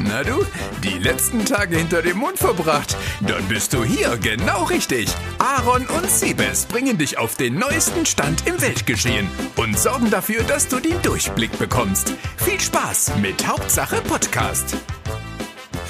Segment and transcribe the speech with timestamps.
[0.00, 0.44] Na du,
[0.84, 2.96] die letzten Tage hinter dem Mond verbracht?
[3.26, 5.08] Dann bist du hier genau richtig.
[5.38, 9.26] Aaron und Siebes bringen dich auf den neuesten Stand im Weltgeschehen
[9.56, 12.14] und sorgen dafür, dass du den Durchblick bekommst.
[12.36, 14.76] Viel Spaß mit Hauptsache Podcast.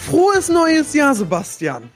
[0.06, 1.90] Frohes neues Jahr, Sebastian.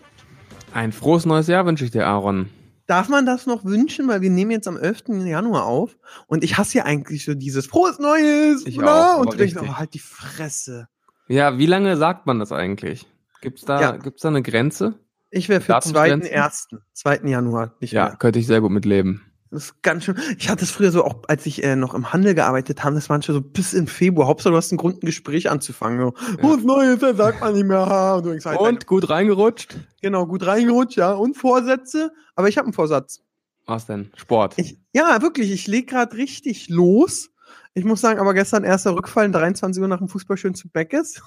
[0.75, 2.51] Ein frohes neues Jahr wünsche ich dir, Aaron.
[2.87, 4.07] Darf man das noch wünschen?
[4.09, 5.25] Weil wir nehmen jetzt am 11.
[5.25, 8.67] Januar auf und ich hasse ja eigentlich so dieses Frohes Neues.
[8.67, 10.89] Ich auch, und aber du denkst, oh, halt die Fresse.
[11.29, 13.07] Ja, wie lange sagt man das eigentlich?
[13.41, 13.97] Gibt's da, Ja.
[13.97, 14.99] gibt's da eine Grenze?
[15.31, 16.31] Ich wäre für Datumsgrenzen?
[16.31, 17.21] 2.1., 2.
[17.29, 18.17] Januar, nicht Ja, mehr.
[18.17, 19.23] könnte ich sehr gut mitleben.
[19.51, 20.17] Das ist ganz schön.
[20.39, 23.07] Ich hatte es früher so, auch als ich äh, noch im Handel gearbeitet habe, das
[23.07, 24.27] schon so bis im Februar.
[24.27, 26.01] Hauptsache, du hast einen Grund, ein Gespräch anzufangen.
[26.01, 28.15] So, Frohes Neues, das sagt man nicht mehr.
[28.17, 29.77] Und, du denkst halt, Und gut reingerutscht?
[30.01, 31.13] genau, gut reingerutscht, ja.
[31.13, 32.13] Und Vorsätze.
[32.35, 33.21] Aber ich habe einen Vorsatz.
[33.67, 34.11] Was denn?
[34.17, 34.55] Sport.
[34.57, 37.29] Ich, ja, wirklich, ich leg gerade richtig los.
[37.75, 41.23] Ich muss sagen, aber gestern erster Rückfall, 23 Uhr nach dem Fußball schön zu Beckes.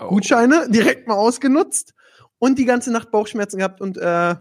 [0.00, 0.08] Oh.
[0.08, 1.94] Gutscheine direkt mal ausgenutzt
[2.38, 4.36] und die ganze Nacht Bauchschmerzen gehabt und äh,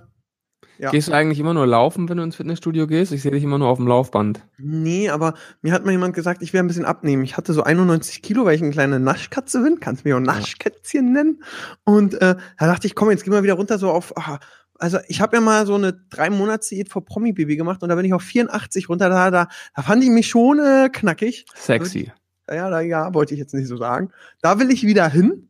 [0.80, 0.89] ja.
[0.89, 3.11] Gehst du eigentlich immer nur laufen, wenn du ins Fitnessstudio gehst?
[3.11, 4.41] Ich sehe dich immer nur auf dem Laufband.
[4.58, 7.23] nee, aber mir hat mal jemand gesagt, ich werde ein bisschen abnehmen.
[7.23, 9.80] Ich hatte so 91 Kilo, weil ich eine kleine Naschkatze bin.
[9.80, 11.44] Kannst mich auch Naschkätzchen nennen.
[11.83, 14.17] Und äh, da dachte ich, komm, jetzt geh mal wieder runter so auf.
[14.17, 14.39] Ah,
[14.84, 17.88] also ich habe ja mal so eine drei Monats Diät vor Promi Baby gemacht und
[17.88, 19.08] da bin ich auf 84 runter.
[19.08, 21.45] Da, da, da fand ich mich schon äh, knackig.
[21.56, 22.12] Sexy.
[22.52, 24.11] Ja, da, ja, wollte ich jetzt nicht so sagen.
[24.42, 25.48] Da will ich wieder hin.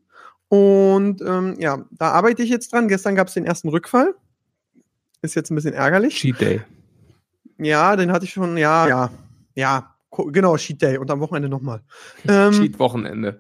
[0.50, 2.88] Und ähm, ja, da arbeite ich jetzt dran.
[2.88, 4.14] Gestern gab es den ersten Rückfall.
[5.24, 6.14] Ist jetzt ein bisschen ärgerlich.
[6.14, 6.62] Cheat Day.
[7.58, 9.10] Ja, den hatte ich schon, ja, ja,
[9.56, 9.96] ja,
[10.28, 11.82] genau, Cheat Day und am Wochenende nochmal.
[12.28, 13.40] Ähm, Cheat-Wochenende.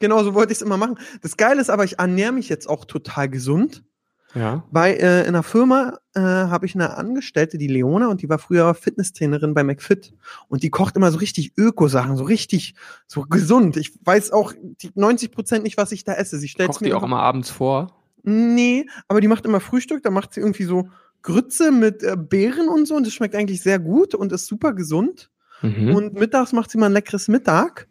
[0.00, 0.98] genau, so wollte ich es immer machen.
[1.22, 3.84] Das Geile ist aber, ich ernähre mich jetzt auch total gesund.
[4.34, 4.64] Ja.
[4.70, 8.38] Bei äh, in einer Firma äh, habe ich eine Angestellte, die Leona, und die war
[8.38, 10.12] früher Fitnesstrainerin bei McFit.
[10.48, 12.74] Und die kocht immer so richtig Öko-Sachen, so richtig
[13.06, 13.76] so gesund.
[13.76, 16.38] Ich weiß auch die 90 Prozent nicht, was ich da esse.
[16.38, 17.94] Sie stellt Kocht die auch immer abends vor?
[18.22, 20.88] Nee, aber die macht immer Frühstück, da macht sie irgendwie so
[21.22, 24.72] Grütze mit äh, Beeren und so und das schmeckt eigentlich sehr gut und ist super
[24.74, 25.30] gesund.
[25.62, 25.94] Mhm.
[25.94, 27.88] Und mittags macht sie mal ein leckeres Mittag.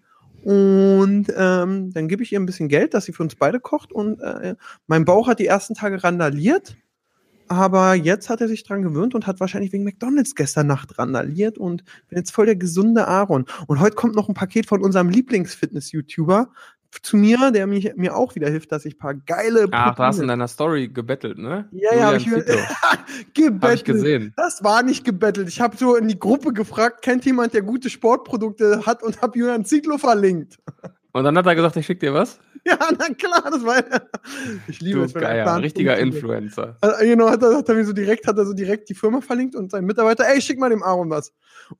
[0.47, 3.91] Und ähm, dann gebe ich ihr ein bisschen Geld, dass sie für uns beide kocht.
[3.91, 4.55] Und äh,
[4.87, 6.77] mein Bauch hat die ersten Tage randaliert.
[7.49, 11.57] Aber jetzt hat er sich dran gewöhnt und hat wahrscheinlich wegen McDonalds gestern Nacht randaliert
[11.57, 13.43] und bin jetzt voll der gesunde Aaron.
[13.67, 16.47] Und heute kommt noch ein Paket von unserem Lieblingsfitness-YouTuber
[17.01, 20.03] zu mir, der mich, mir auch wieder hilft, dass ich ein paar geile Ach, du
[20.03, 21.67] hast in deiner Story gebettelt, ne?
[21.71, 22.25] Ja, ja, hab ich,
[23.33, 23.61] gebettelt.
[23.61, 24.33] Hab ich gesehen.
[24.35, 25.47] Das war nicht gebettelt.
[25.49, 29.37] Ich habe so in die Gruppe gefragt, kennt jemand, der gute Sportprodukte hat und habe
[29.37, 30.57] Julian Ziegler verlinkt.
[31.13, 32.37] Und dann hat er gesagt, ich schick dir was?
[32.63, 33.83] Ja, na klar, das war
[34.67, 35.97] Ich liebe Du es, wenn ein Geier, Plan richtiger.
[35.97, 36.77] Influencer.
[36.79, 39.21] Also, genau, hat er, hat er mir so direkt, hat er so direkt die Firma
[39.21, 41.33] verlinkt und sein Mitarbeiter, ey, schick mal dem Aaron was.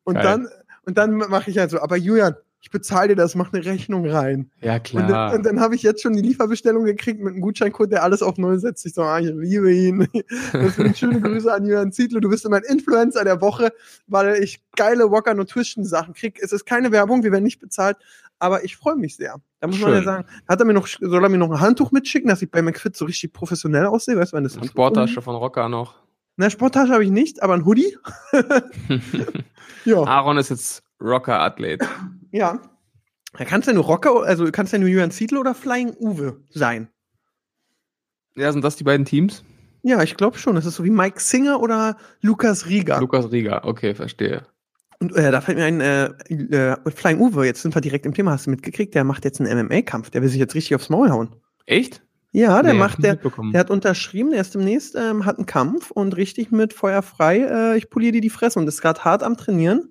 [0.03, 0.24] Und Geil.
[0.24, 0.47] dann,
[0.85, 2.35] und dann mache ich halt so, aber Julian,
[2.67, 4.51] ich bezahle dir das, mach eine Rechnung rein.
[4.59, 5.07] Ja, klar.
[5.07, 8.22] dann- und dann habe ich jetzt schon die Lieferbestellung gekriegt mit einem Gutscheincode, der alles
[8.22, 8.85] auf Null setzt.
[8.85, 10.05] Ich so, ah, ich liebe ihn.
[10.53, 12.19] Deswegen schöne Grüße an Julian Zietlow.
[12.19, 13.72] Du bist mein Influencer der Woche,
[14.07, 16.39] weil ich geile Walker Nutrition Sachen krieg.
[16.44, 17.95] Es ist keine Werbung, wir werden nicht bezahlt,
[18.38, 19.35] aber ich freue mich sehr.
[19.61, 20.00] Da muss man Schön.
[20.00, 22.51] ja sagen, hat er mir noch, soll er mir noch ein Handtuch mitschicken, dass ich
[22.51, 24.17] bei McFit so richtig professionell aussehe?
[24.17, 25.95] Weißt du, wenn das Eine Sporttasche von Rocker noch.
[26.35, 27.97] Na, Sporttasche habe ich nicht, aber ein Hoodie.
[29.85, 30.03] ja.
[30.03, 31.88] Aaron ist jetzt Rocker-Athlet.
[32.37, 32.61] Ja.
[33.33, 36.89] Da kannst ja nur Rocker, also kannst ja nur Julian Zietlow oder Flying Uwe sein.
[38.35, 39.43] Ja, sind das die beiden Teams?
[39.81, 40.55] Ja, ich glaube schon.
[40.55, 42.99] Das ist so wie Mike Singer oder Lukas Rieger.
[42.99, 44.45] Lukas Rieger, okay, verstehe.
[44.99, 48.13] Und äh, da fällt mir ein, äh, äh, Flying Uwe, jetzt sind wir direkt im
[48.13, 50.89] Thema, hast du mitgekriegt, der macht jetzt einen MMA-Kampf, der will sich jetzt richtig aufs
[50.89, 51.35] Maul hauen.
[51.65, 52.03] Echt?
[52.31, 55.91] Ja, der Nee, macht, der, der hat unterschrieben, der ist demnächst, ähm, hat einen Kampf
[55.91, 59.23] und richtig mit Feuer frei, äh, ich poliere dir die Fresse und ist gerade hart
[59.23, 59.89] am Trainieren.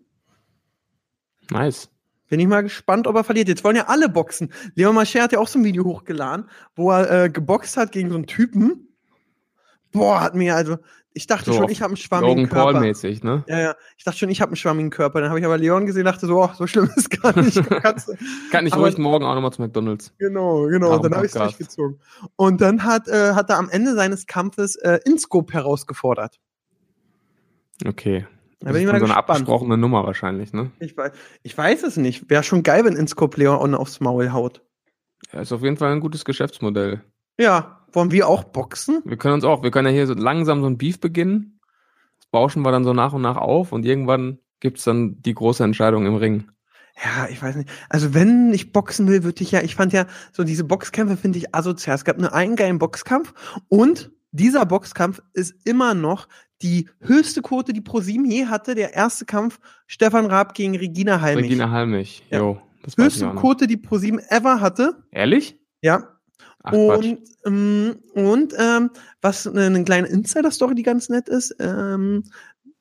[1.51, 1.89] Nice.
[2.29, 3.49] Bin ich mal gespannt, ob er verliert.
[3.49, 4.53] Jetzt wollen ja alle boxen.
[4.75, 8.09] Leon Mascher hat ja auch so ein Video hochgeladen, wo er äh, geboxt hat gegen
[8.11, 8.89] so einen Typen.
[9.93, 10.77] Boah, hat mir also,
[11.13, 12.73] ich dachte So schon, ich habe einen schwammigen Logan Körper.
[12.73, 13.45] Paul-mäßig, ne?
[13.49, 13.75] Ja, ja.
[13.97, 15.21] Ich dachte schon, ich habe einen schwammigen Körper.
[15.21, 17.57] Dann habe ich aber Leon gesehen, dachte so, oh, so schlimm ist gar nicht.
[18.51, 20.13] Kann ich Aber- ruhig morgen auch nochmal zu McDonalds.
[20.19, 20.89] genau, genau.
[20.89, 21.99] Darum Und dann habe ich es durchgezogen.
[22.35, 26.39] Und dann hat, äh, hat er am Ende seines Kampfes äh, Inscope herausgefordert.
[27.87, 28.27] Okay.
[28.61, 30.71] Da bin ich mal so eine abgesprochene Nummer wahrscheinlich, ne?
[30.81, 31.13] Ich weiß,
[31.43, 32.31] ich weiß es nicht.
[32.31, 34.63] Wäre schon geil, wenn Inscope Leon aufs Maul haut.
[35.33, 37.03] Ja, ist auf jeden Fall ein gutes Geschäftsmodell.
[37.39, 39.03] Ja, wollen wir auch boxen?
[39.05, 41.61] Wir können uns auch, wir können ja hier so langsam so ein Beef beginnen.
[42.19, 45.63] Das bauschen wir dann so nach und nach auf und irgendwann gibt's dann die große
[45.63, 46.51] Entscheidung im Ring.
[47.05, 47.69] Ja, ich weiß nicht.
[47.91, 51.39] Also wenn ich boxen will, würde ich ja, ich fand ja, so diese Boxkämpfe finde
[51.39, 51.95] ich asozial.
[51.95, 53.35] Es gab nur einen geilen Boxkampf
[53.69, 56.29] und dieser Boxkampf ist immer noch
[56.63, 58.75] die höchste Quote, die ProSieben je hatte.
[58.75, 61.45] Der erste Kampf Stefan Raab gegen Regina Halmich.
[61.45, 62.25] Regina Halmich.
[62.31, 62.39] Ja.
[62.39, 63.29] Jo, das höchste.
[63.31, 65.03] Quote, die ProSieben ever hatte.
[65.11, 65.59] Ehrlich?
[65.83, 66.17] Ja.
[66.63, 68.91] Ach, und ähm, und ähm,
[69.21, 72.25] was eine, eine kleine Insider-Story, die ganz nett ist, ähm,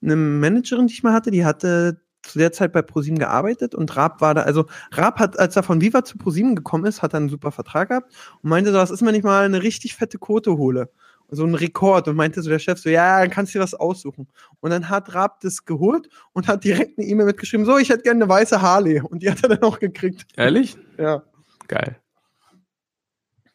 [0.01, 3.95] eine Managerin, die ich mal hatte, die hatte zu der Zeit bei ProSieben gearbeitet und
[3.95, 7.13] Raab war da, also Raab hat, als er von Viva zu ProSieben gekommen ist, hat
[7.13, 8.12] er einen super Vertrag gehabt
[8.42, 10.89] und meinte so, was ist, wenn ich mal eine richtig fette Quote hole?
[11.30, 13.74] So einen Rekord und meinte so der Chef so, ja, dann kannst du dir was
[13.74, 14.27] aussuchen.
[14.60, 18.04] Und dann hat Raab das geholt und hat direkt eine E-Mail mitgeschrieben, so, ich hätte
[18.04, 19.01] gerne eine weiße Harley.
[19.01, 20.25] Und die hat er dann auch gekriegt.
[20.38, 20.77] Ehrlich?
[20.98, 21.24] Ja.
[21.68, 21.98] Geil.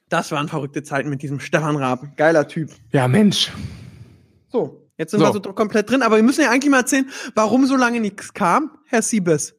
[0.08, 2.16] Das waren verrückte Zeiten mit diesem Stefan Raab.
[2.16, 2.70] Geiler Typ.
[2.90, 3.52] Ja, Mensch.
[4.48, 5.26] So, jetzt sind So.
[5.26, 8.34] wir so komplett drin, aber wir müssen ja eigentlich mal erzählen, warum so lange nichts
[8.34, 9.54] kam, Herr Siebes.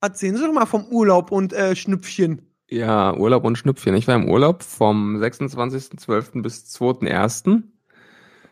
[0.00, 2.53] Erzählen Sie doch mal vom Urlaub und äh, Schnüpfchen.
[2.74, 3.94] Ja, Urlaub und Schnüpfchen.
[3.94, 6.42] Ich war im Urlaub vom 26.12.
[6.42, 7.62] bis 2.1.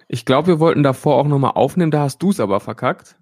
[0.07, 3.17] Ich glaube, wir wollten davor auch nochmal aufnehmen, da hast du es aber verkackt.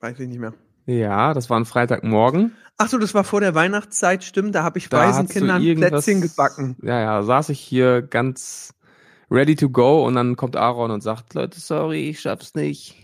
[0.00, 0.54] Weiß ich nicht mehr.
[0.86, 2.56] Ja, das war ein Freitagmorgen.
[2.78, 4.54] Ach so, das war vor der Weihnachtszeit, stimmt.
[4.54, 6.76] Da habe ich Da Waisenkindern Plätzchen gebacken.
[6.80, 8.72] Ja, ja, saß ich hier ganz
[9.30, 12.96] ready to go und dann kommt Aaron und sagt, Leute, sorry, ich schaff's nicht.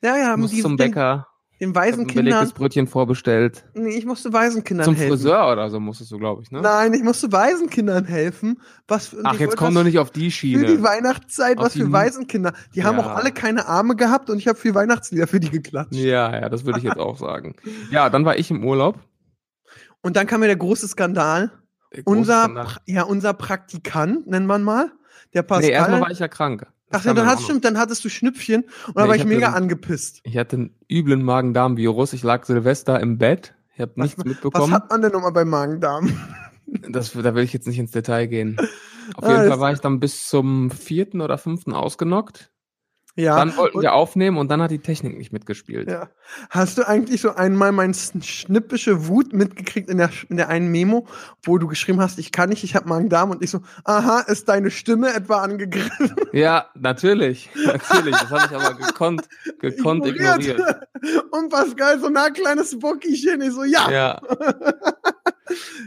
[0.00, 1.26] Ja, ja, Ich haben muss die zum Bäcker.
[1.60, 3.64] Den Ich hab ein belegtes Brötchen vorbestellt.
[3.74, 5.10] Nee, ich musste Waisenkindern Zum helfen.
[5.10, 6.60] Friseur oder so musstest du, glaube ich, ne?
[6.62, 8.60] Nein, ich musste Waisenkindern helfen.
[8.88, 10.82] Was, Ach, jetzt komm doch nicht auf die Für die Schiene.
[10.82, 12.54] Weihnachtszeit, Auf was für Waisenkinder.
[12.74, 13.04] Die haben Ja.
[13.04, 15.92] auch alle keine Arme gehabt und ich habe für Weihnachtslieder für die geklatscht.
[15.94, 17.54] Ja, ja, das würde ich jetzt auch sagen.
[17.90, 18.98] Ja, dann war ich im Urlaub.
[20.02, 21.52] Und dann kam mir der große Skandal.
[21.94, 22.66] Der große Unser, Skandal.
[22.86, 24.90] Ja, unser Praktikant, nennt man mal,
[25.34, 25.66] der Pascal.
[25.68, 26.66] Nee, erstmal war ich ja krank.
[26.90, 27.40] Das Ach ja, dann noch.
[27.40, 30.20] stimmt, dann hattest du Schnüpfchen und da Nee, war ich ich mega einen- angepisst.
[30.24, 32.12] Ich hatte einen üblen Magen-Darm-Virus.
[32.12, 33.54] Ich lag Silvester im Bett.
[33.74, 34.72] Ich habe Was- nichts Was mitbekommen.
[34.74, 36.12] hat man denn nochmal beim Magen-Darm?
[36.88, 38.56] Das, da will ich jetzt nicht ins Detail gehen.
[39.16, 42.52] Auf Ah, jeden Fall war ich dann bis zum vierten oder fünften ausgenockt.
[43.20, 43.36] Ja.
[43.36, 45.88] dann wollten und- wir aufnehmen und dann hat die Technik nicht mitgespielt.
[45.90, 46.08] ja.
[46.48, 51.06] Hast du eigentlich so einmal mein schnippische Wut mitgekriegt in der, in der einen Memo,
[51.42, 54.48] wo du geschrieben hast, ich kann nicht, ich habe Magen-Darm und ich so, aha, ist
[54.48, 56.14] deine Stimme etwa angegriffen?
[56.32, 57.50] Ja, natürlich.
[57.66, 58.14] Natürlich.
[58.16, 59.28] Das habe ich aber gekonnt,
[59.58, 60.60] gekonnt ignoriert.
[61.32, 63.40] Und Pascal so, na, kleines Bockichen.
[63.42, 63.90] Ich so, ja.
[63.90, 64.20] Ja.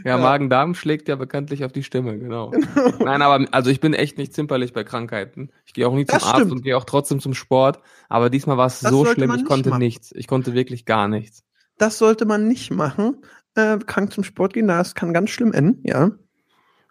[0.04, 0.18] Ja, Ja.
[0.18, 2.52] Magen-Darm schlägt ja bekanntlich auf die Stimme, genau.
[2.98, 5.50] Nein, aber also ich bin echt nicht zimperlich bei Krankheiten.
[5.66, 6.52] Ich gehe auch nie zum Das Arzt stimmt.
[6.52, 7.80] und gehe auch trotzdem zum Sport.
[8.08, 9.78] Aber diesmal war es Das so schlimm, ich konnte machen.
[9.80, 10.12] nichts.
[10.14, 11.44] Ich konnte wirklich gar nichts.
[11.78, 13.22] Das sollte man nicht machen.
[13.56, 16.10] Äh, krank zum Sport gehen, das kann ganz schlimm enden, ja.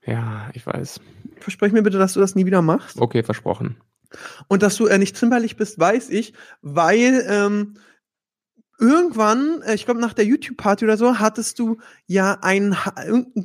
[0.05, 0.99] Ja, ich weiß.
[1.39, 2.99] Versprech mir bitte, dass du das nie wieder machst.
[2.99, 3.77] Okay, versprochen.
[4.47, 7.75] Und dass du äh, nicht zimperlich bist, weiß ich, weil ähm,
[8.79, 11.77] irgendwann, äh, ich glaube nach der YouTube-Party oder so, hattest du
[12.07, 12.75] ja ein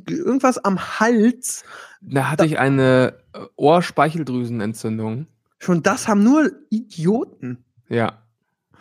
[0.08, 1.64] irgendwas am Hals.
[2.00, 5.26] Da hatte ich eine äh, Ohrspeicheldrüsenentzündung.
[5.58, 7.64] Schon das haben nur Idioten.
[7.88, 8.22] Ja.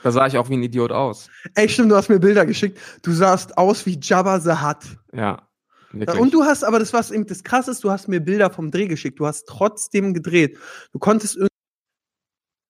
[0.03, 1.27] Da sah ich auch wie ein Idiot aus.
[1.55, 2.79] Ey, stimmt, du hast mir Bilder geschickt.
[3.01, 4.97] Du sahst aus wie Jabba the Hutt.
[5.11, 5.47] Ja.
[5.91, 6.19] Wirklich.
[6.19, 8.69] Und du hast, aber das, was eben das krass ist, du hast mir Bilder vom
[8.69, 9.19] Dreh geschickt.
[9.19, 10.59] Du hast trotzdem gedreht.
[10.91, 11.37] Du konntest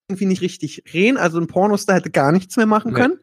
[0.09, 1.17] irgendwie nicht richtig reden.
[1.17, 2.99] Also ein Pornostar hätte gar nichts mehr machen Nee.
[3.01, 3.19] können.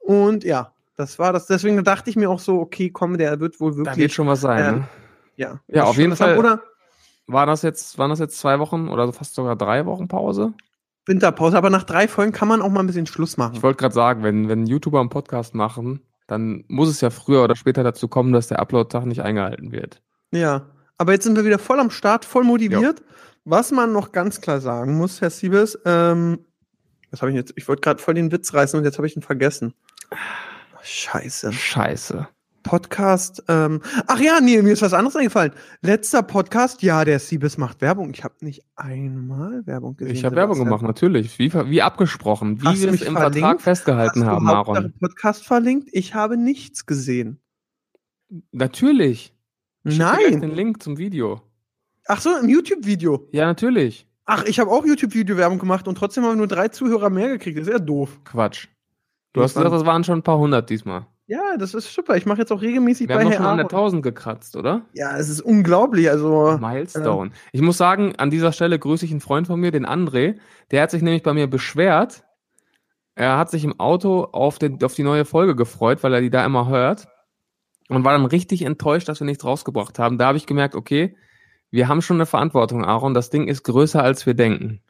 [0.00, 1.46] Und ja, das war das.
[1.46, 4.14] Deswegen dachte ich mir auch so, okay, komm, der wird wohl da wird wirklich.
[4.14, 4.64] schon was sein.
[4.64, 4.88] äh, ne?
[5.36, 6.36] ja, Ja, auf jeden Fall.
[6.38, 6.62] Oder
[7.26, 10.52] War das jetzt, waren das jetzt zwei Wochen oder fast sogar drei Wochen Pause?
[11.06, 11.56] Winterpause.
[11.56, 13.54] Aber nach drei Folgen kann man auch mal ein bisschen Schluss machen.
[13.54, 17.42] Ich wollte gerade sagen, wenn, wenn YouTuber einen Podcast machen, dann muss es ja früher
[17.44, 20.02] oder später dazu kommen, dass der Upload-Tag nicht eingehalten wird.
[20.32, 20.66] Ja.
[20.98, 23.02] Aber jetzt sind wir wieder voll am Start, voll motiviert.
[23.44, 26.40] Was man noch ganz klar sagen muss, Herr Siebes, ähm,
[27.10, 27.54] was habe ich jetzt?
[27.56, 29.74] Ich wollte gerade voll den Witz reißen und jetzt habe ich ihn vergessen.
[30.82, 31.52] Scheiße.
[31.52, 32.28] Scheiße.
[32.62, 33.42] Podcast.
[33.48, 35.52] Ähm, ach ja, nee, mir ist was anderes eingefallen.
[35.82, 38.10] Letzter Podcast, ja, der Siebes macht Werbung.
[38.12, 40.14] Ich habe nicht einmal Werbung gesehen.
[40.14, 41.38] Ich habe Werbung gemacht, natürlich.
[41.38, 43.38] Wie, wie abgesprochen, wie Hast du wir es mich im verlinkt?
[43.38, 44.94] Vertrag festgehalten Hast du haben, überhaupt Aaron.
[45.00, 45.88] Podcast verlinkt?
[45.92, 47.40] Ich habe nichts gesehen.
[48.52, 49.34] Natürlich.
[49.84, 50.40] Ich Nein.
[50.40, 51.40] den Link zum Video.
[52.06, 53.28] Ach so, im YouTube-Video.
[53.32, 54.06] Ja, natürlich.
[54.26, 57.58] Ach, ich habe auch YouTube-Video-Werbung gemacht und trotzdem haben wir nur drei Zuhörer mehr gekriegt.
[57.58, 58.20] Das ist ja doof.
[58.24, 58.68] Quatsch.
[59.32, 61.06] Du hast gesagt, das waren schon ein paar hundert diesmal.
[61.26, 62.16] Ja, das ist super.
[62.16, 63.78] Ich mache jetzt auch regelmäßig Wir bei haben Herr schon an der Aaron.
[63.78, 64.82] 1000 gekratzt, oder?
[64.94, 66.10] Ja, es ist unglaublich.
[66.10, 67.30] Also, Milestone.
[67.52, 70.38] Ich muss sagen, an dieser Stelle grüße ich einen Freund von mir, den André.
[70.72, 72.24] Der hat sich nämlich bei mir beschwert.
[73.14, 76.30] Er hat sich im Auto auf, den, auf die neue Folge gefreut, weil er die
[76.30, 77.06] da immer hört.
[77.88, 80.18] Und war dann richtig enttäuscht, dass wir nichts rausgebracht haben.
[80.18, 81.16] Da habe ich gemerkt, okay,
[81.72, 83.14] wir haben schon eine Verantwortung, Aaron.
[83.14, 84.80] Das Ding ist größer, als wir denken.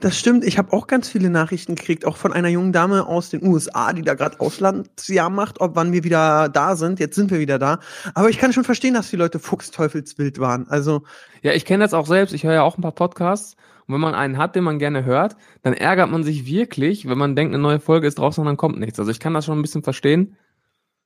[0.00, 0.44] das stimmt.
[0.44, 3.92] Ich habe auch ganz viele Nachrichten gekriegt, auch von einer jungen Dame aus den USA,
[3.94, 7.00] die da gerade Auslandsjahr macht, ob wann wir wieder da sind.
[7.00, 7.78] Jetzt sind wir wieder da.
[8.14, 10.68] Aber ich kann schon verstehen, dass die Leute fuchsteufelswild waren.
[10.68, 11.02] Also,
[11.42, 12.34] Ja, ich kenne das auch selbst.
[12.34, 13.56] Ich höre ja auch ein paar Podcasts.
[13.86, 17.18] Und wenn man einen hat, den man gerne hört, dann ärgert man sich wirklich, wenn
[17.18, 18.98] man denkt, eine neue Folge ist draußen und dann kommt nichts.
[18.98, 20.36] Also ich kann das schon ein bisschen verstehen.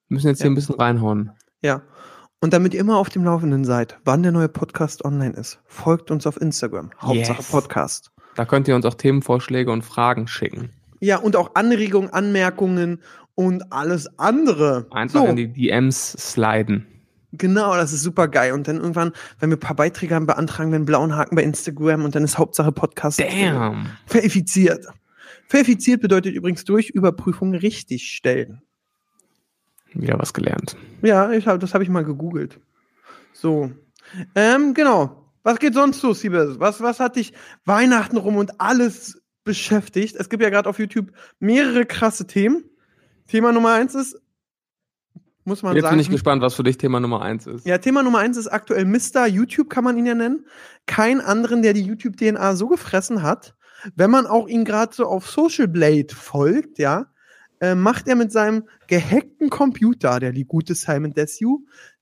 [0.09, 0.53] Wir müssen jetzt hier Ja.
[0.53, 1.31] ein bisschen reinhauen.
[1.63, 1.83] ja.
[2.43, 6.11] Und damit ihr immer auf dem Laufenden seid, wann der neue Podcast online ist, folgt
[6.11, 6.91] uns auf Instagram.
[6.99, 7.51] Hauptsache Yes.
[7.51, 8.11] Podcast.
[8.35, 10.71] Da könnt ihr uns auch Themenvorschläge und Fragen schicken.
[11.01, 13.03] Ja, und auch Anregungen, Anmerkungen
[13.35, 14.87] und alles andere.
[14.91, 16.87] Einfach so, in die DMs sliden.
[17.33, 18.53] genau, das ist super geil.
[18.53, 21.43] Und dann irgendwann, wenn wir ein paar Beiträge haben, beantragen wir einen blauen Haken bei
[21.43, 23.87] Instagram und dann ist Hauptsache Podcast Damn.
[24.07, 24.87] verifiziert.
[25.47, 28.63] Verifiziert bedeutet übrigens durch Überprüfung richtig stellen.
[29.93, 30.77] Wieder was gelernt.
[31.03, 32.61] Ja, ich hab, das habe ich mal gegoogelt.
[33.33, 33.71] So.
[34.35, 35.33] Ähm, genau.
[35.43, 36.61] Was geht sonst so, Siebes?
[36.61, 37.33] Was, was hat dich
[37.65, 40.17] Weihnachten rum und alles beschäftigt?
[40.17, 42.65] Es gibt ja gerade auf YouTube mehrere krasse Themen.
[43.27, 44.21] Thema Nummer eins ist,
[45.45, 45.95] muss man Jetzt sagen.
[45.97, 47.67] bin ich gespannt, was für dich Thema Nummer eins ist.
[47.67, 49.27] Ja, Thema Nummer eins ist aktuell Mr.
[49.27, 50.47] YouTube, kann man ihn ja nennen.
[50.87, 53.55] Kein anderen, der die YouTube-DNA so gefressen hat.
[53.95, 57.07] Wenn man auch ihn gerade so auf Social Blade folgt, ja,
[57.61, 61.61] äh, macht er mit seinem gehackten Computer, der die gute Simon Desue,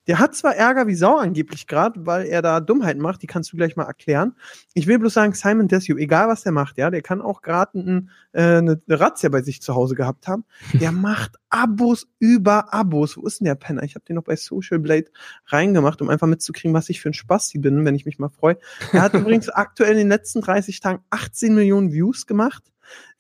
[0.08, 3.52] der hat zwar Ärger wie Sau angeblich gerade, weil er da Dummheiten macht, die kannst
[3.52, 4.34] du gleich mal erklären.
[4.72, 7.78] Ich will bloß sagen, Simon Desue, egal was der macht, ja, der kann auch gerade
[7.78, 10.44] ein, äh, eine, eine Razzia bei sich zu Hause gehabt haben.
[10.80, 13.18] Der macht Abos über Abos.
[13.18, 13.82] Wo ist denn der Penner?
[13.82, 15.06] Ich habe den noch bei Social Blade
[15.46, 18.58] reingemacht, um einfach mitzukriegen, was ich für ein Spasti bin, wenn ich mich mal freue.
[18.92, 22.64] Er hat übrigens aktuell in den letzten 30 Tagen 18 Millionen Views gemacht,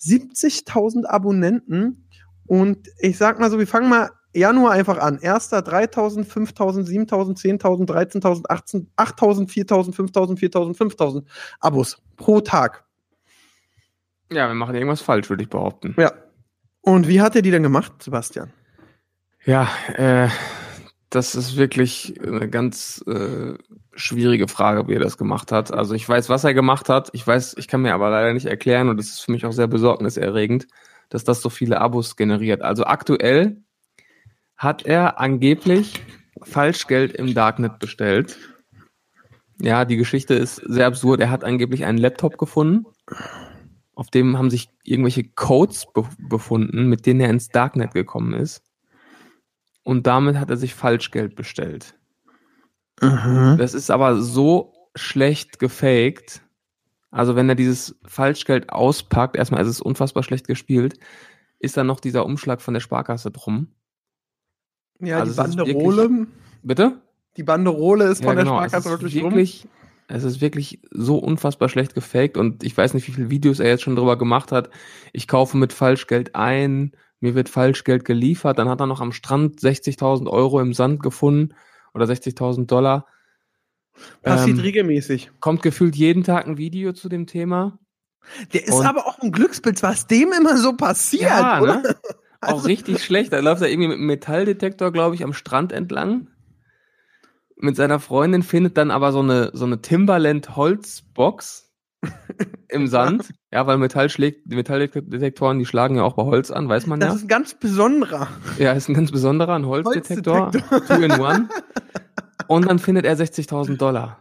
[0.00, 2.07] 70.000 Abonnenten
[2.48, 5.18] und ich sag mal so, wir fangen mal Januar einfach an.
[5.20, 11.24] Erster 3.000, 5.000, 7.000, 10.000, 13.000, 18, 8.000, 4.000, 5.000, 4.000, 5.000
[11.60, 12.84] Abos pro Tag.
[14.30, 15.94] Ja, wir machen irgendwas falsch, würde ich behaupten.
[15.98, 16.12] Ja.
[16.80, 18.52] Und wie hat er die denn gemacht, Sebastian?
[19.44, 20.28] Ja, äh,
[21.10, 23.54] das ist wirklich eine ganz äh,
[23.94, 25.72] schwierige Frage, wie er das gemacht hat.
[25.72, 27.08] Also ich weiß, was er gemacht hat.
[27.12, 29.52] Ich weiß, ich kann mir aber leider nicht erklären und das ist für mich auch
[29.52, 30.66] sehr besorgniserregend,
[31.08, 32.62] dass das so viele Abos generiert.
[32.62, 33.62] Also aktuell
[34.56, 36.00] hat er angeblich
[36.42, 38.38] Falschgeld im Darknet bestellt.
[39.60, 41.20] Ja, die Geschichte ist sehr absurd.
[41.20, 42.86] Er hat angeblich einen Laptop gefunden,
[43.94, 48.62] auf dem haben sich irgendwelche Codes be befunden, mit denen er ins Darknet gekommen ist.
[49.82, 51.96] Und damit hat er sich Falschgeld bestellt.
[53.00, 56.42] Das ist aber so schlecht gefaked.
[57.10, 60.98] Also wenn er dieses Falschgeld auspackt, erstmal ist es unfassbar schlecht gespielt,
[61.58, 63.68] ist dann noch dieser Umschlag von der Sparkasse drum.
[65.00, 65.36] Ja, Also die
[65.72, 66.26] Banderole.
[66.62, 67.00] Bitte?
[67.36, 68.56] Die Banderole ist von Ja, der genau.
[68.56, 69.68] Sparkasse es ist wirklich, wirklich,
[70.08, 73.68] es ist wirklich so unfassbar schlecht gefaked und ich weiß nicht, wie viele Videos er
[73.68, 74.70] jetzt schon drüber gemacht hat.
[75.12, 79.60] Ich kaufe mit Falschgeld ein, mir wird Falschgeld geliefert, dann hat er noch am Strand
[79.60, 81.54] 60.000 Euro im Sand gefunden
[81.94, 83.06] oder 60.000 Dollar.
[84.22, 85.30] Passiert Ähm, regelmäßig.
[85.40, 87.78] kommt gefühlt jeden Tag ein Video zu dem Thema.
[88.52, 91.82] Der ist und- aber auch ein Glücksbild, was dem immer so passiert, oder?
[91.82, 91.96] ne?
[92.40, 93.32] Auch Also- richtig schlecht.
[93.32, 96.28] Da läuft er irgendwie mit einem Metalldetektor, glaube ich, am Strand entlang.
[97.56, 101.72] Mit seiner Freundin findet dann aber so eine, so eine Timberland Holzbox
[102.68, 103.30] im Sand.
[103.52, 107.00] Ja, weil Metall schlägt, die Metalldetektoren, die schlagen ja auch bei Holz an, weiß man
[107.00, 107.14] Das ja.
[107.16, 108.28] ist ein ganz besonderer.
[108.58, 110.52] Ja, ist ein ganz besonderer, ein Holzdetektor.
[110.52, 111.48] Two in one.
[112.48, 114.18] Und dann findet er 60.000 Dollar.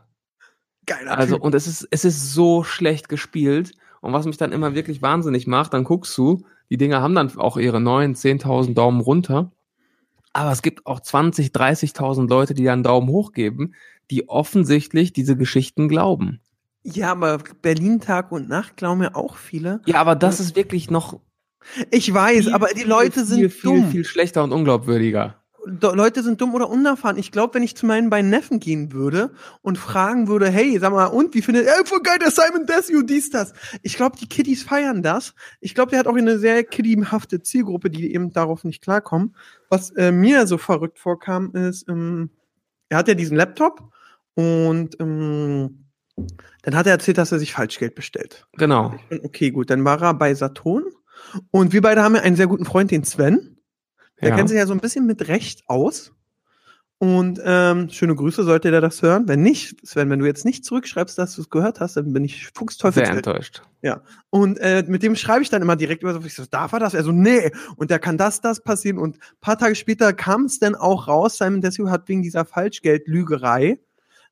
[0.86, 1.44] Geiler Also, Typ.
[1.44, 3.72] und es ist, es ist so schlecht gespielt.
[4.02, 7.36] Und was mich dann immer wirklich wahnsinnig macht, dann guckst du, die Dinger haben dann
[7.38, 9.52] auch ihre 9, 10.000 Daumen runter.
[10.34, 13.74] Aber es gibt auch 20, 30.000 Leute, die dann Daumen hoch geben,
[14.12, 16.42] die offensichtlich diese Geschichten glauben.
[16.84, 19.82] Ja, aber Berlin Tag und Nacht glauben ja auch viele.
[19.86, 21.20] Ja, aber das ist wirklich noch
[21.92, 23.92] Ich weiß, viel, aber die Leute viel, sind viel, viel, dumm.
[23.92, 25.36] viel schlechter und unglaubwürdiger.
[25.68, 27.18] Leute sind dumm oder unerfahren.
[27.18, 29.32] Ich glaube, wenn ich zu meinen beiden Neffen gehen würde
[29.62, 33.04] und fragen würde, hey, sag mal, und wie findet er, voll geil, der Simon Desue,
[33.04, 33.54] dies, das.
[33.84, 35.34] Ich glaube, die Kiddies feiern das.
[35.60, 39.36] Ich glaube, der hat auch eine sehr kiddiehafte Zielgruppe, die eben darauf nicht klarkommen.
[39.70, 42.30] Was äh, mir so verrückt vorkam, ist, ähm,
[42.90, 43.92] er hat ja diesen Laptop
[44.36, 45.86] und ähm,
[46.64, 48.48] dann hat er erzählt, dass er sich Falschgeld bestellt.
[48.54, 48.96] Genau.
[49.24, 50.86] Okay, gut, dann war er bei Saturn
[51.52, 53.57] und wir beide haben ja einen sehr guten Freund, den Sven.
[54.22, 54.36] Der Ja.
[54.36, 56.14] kennt sich ja so ein bisschen mit Recht aus.
[57.00, 59.28] Und ähm, schöne Grüße, sollte der das hören.
[59.28, 62.26] Wenn nicht, Sven, wenn du jetzt nicht zurückschreibst, dass du es gehört hast, dann bin
[62.26, 63.18] ich Sehr Fuchsteufelswild.
[63.28, 63.62] enttäuscht.
[64.32, 66.80] Und äh, mit dem schreibe ich dann immer direkt über so, ich so, darf er
[66.80, 66.96] das?
[66.96, 67.52] Er so, nee.
[67.76, 68.98] Und da kann das, das passieren.
[68.98, 72.46] Und ein paar Tage später kam es dann auch raus, Simon Desue hat wegen dieser
[72.46, 73.80] Falschgeldlügerei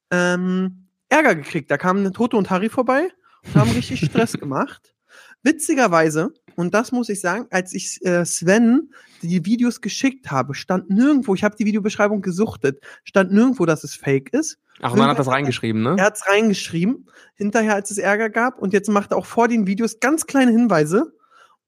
[0.09, 1.69] ähm, Ärger gekriegt.
[1.69, 3.09] Da kamen Toto und Harry vorbei
[3.45, 4.95] und haben richtig Stress gemacht.
[5.43, 8.89] Witzigerweise, und das muss ich sagen, als ich äh, Sven
[9.27, 13.96] die Videos geschickt habe, stand nirgendwo, ich habe die Videobeschreibung gesuchtet, stand nirgendwo, dass es
[13.96, 14.58] fake ist.
[14.82, 15.96] Ach, und man hat das reingeschrieben, ne?
[15.98, 18.60] Er hat's reingeschrieben, hinterher, als es Ärger gab.
[18.60, 21.13] Und jetzt macht er auch vor den Videos ganz kleine Hinweise.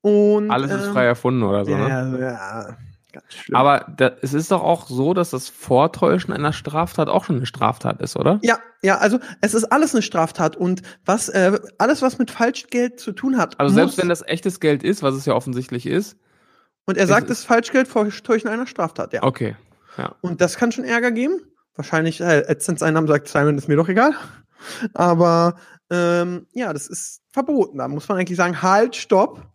[0.02, 2.20] Und, Alles ist ähm, frei erfunden oder so, ja, ne?
[2.20, 2.78] ja,
[3.14, 3.56] Ganz schlimm.
[3.56, 7.46] Aber da, es ist doch auch so, dass das Vortäuschen einer Straftat auch schon eine
[7.46, 8.40] Straftat ist, oder?
[8.44, 13.00] ja, ja, also es ist alles eine Straftat und was äh, alles, was mit Falschgeld
[13.00, 13.60] zu tun hat.
[13.60, 16.18] Also selbst wenn das echtes Geld ist, was es ja offensichtlich ist.
[16.88, 19.22] Und er sagt, es ist Falschgeld Vortäuschen einer Straftat, ja.
[19.22, 19.58] Okay.
[19.98, 20.15] Ja.
[20.22, 21.41] Und das kann schon Ärger geben.
[21.75, 24.13] Wahrscheinlich, äh, AdSense-Einnahmen sagt Simon, ist mir doch egal.
[24.94, 25.58] Aber
[25.89, 27.79] ähm, ja, das ist verboten.
[27.79, 29.46] Da muss man eigentlich sagen, halt, stopp.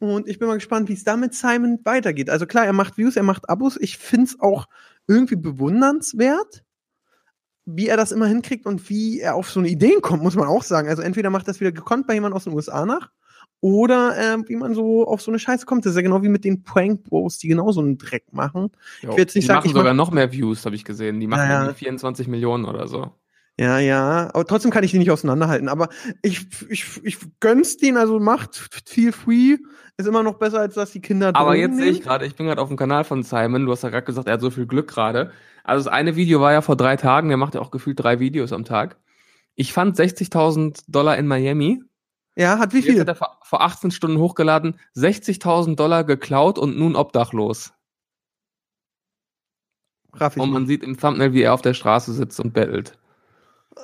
[0.00, 2.28] Und ich bin mal gespannt, wie es da mit Simon weitergeht.
[2.28, 3.78] Also klar, er macht Views, er macht Abos.
[3.80, 4.66] Ich finde es auch
[5.06, 6.62] irgendwie bewundernswert,
[7.64, 10.46] wie er das immer hinkriegt und wie er auf so eine Ideen kommt, muss man
[10.46, 10.88] auch sagen.
[10.88, 13.10] Also entweder macht das wieder gekonnt bei jemand aus den USA nach
[13.60, 15.84] oder äh, wie man so auf so eine Scheiße kommt.
[15.84, 18.70] Das ist ja genau wie mit den Prank Bros, die genau so einen Dreck machen.
[19.02, 19.10] Jo.
[19.12, 21.20] will jetzt nicht die sagen, machen ich sogar mach- noch mehr Views, habe ich gesehen.
[21.20, 21.60] Die machen Ja, ja.
[21.64, 23.12] irgendwie 24 Millionen oder so.
[23.58, 25.68] Ja, ja, aber trotzdem kann ich die nicht auseinanderhalten.
[25.68, 25.90] Aber
[26.22, 29.58] ich, ich, ich gönn's denen, also macht viel free,
[29.98, 32.04] ist immer noch besser, als dass die Kinder Aber jetzt sehe ich nehmen.
[32.04, 33.66] gerade, ich bin gerade auf dem Kanal von Simon.
[33.66, 35.30] Du hast ja gerade gesagt, er hat so viel Glück gerade.
[35.62, 37.28] Also das eine Video war ja vor drei Tagen.
[37.28, 38.96] Der macht ja auch gefühlt drei Videos am Tag.
[39.56, 41.82] Ich fand 60.000 Dollar in Miami.
[42.36, 43.00] Ja, hat wie Jetzt viel?
[43.00, 44.78] hat er vor, vor 18 Stunden hochgeladen.
[44.96, 47.72] 60.000 Dollar geklaut und nun obdachlos.
[50.14, 52.98] Raff Und man sieht im Thumbnail, wie er auf der Straße sitzt und bettelt.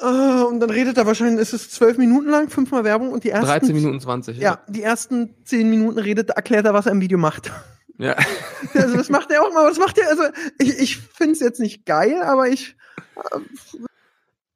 [0.01, 3.31] Ah, und dann redet er wahrscheinlich, ist es zwölf Minuten lang, fünfmal Werbung und die
[3.31, 4.37] ersten 13 Minuten 20.
[4.39, 7.53] Ja, die ersten zehn Minuten redet, erklärt er, was er im Video macht.
[7.99, 8.17] ja.
[8.75, 10.25] Also das macht er auch mal, das macht er, also
[10.59, 12.77] ich, ich finde es jetzt nicht geil, aber ich
[13.17, 13.39] äh,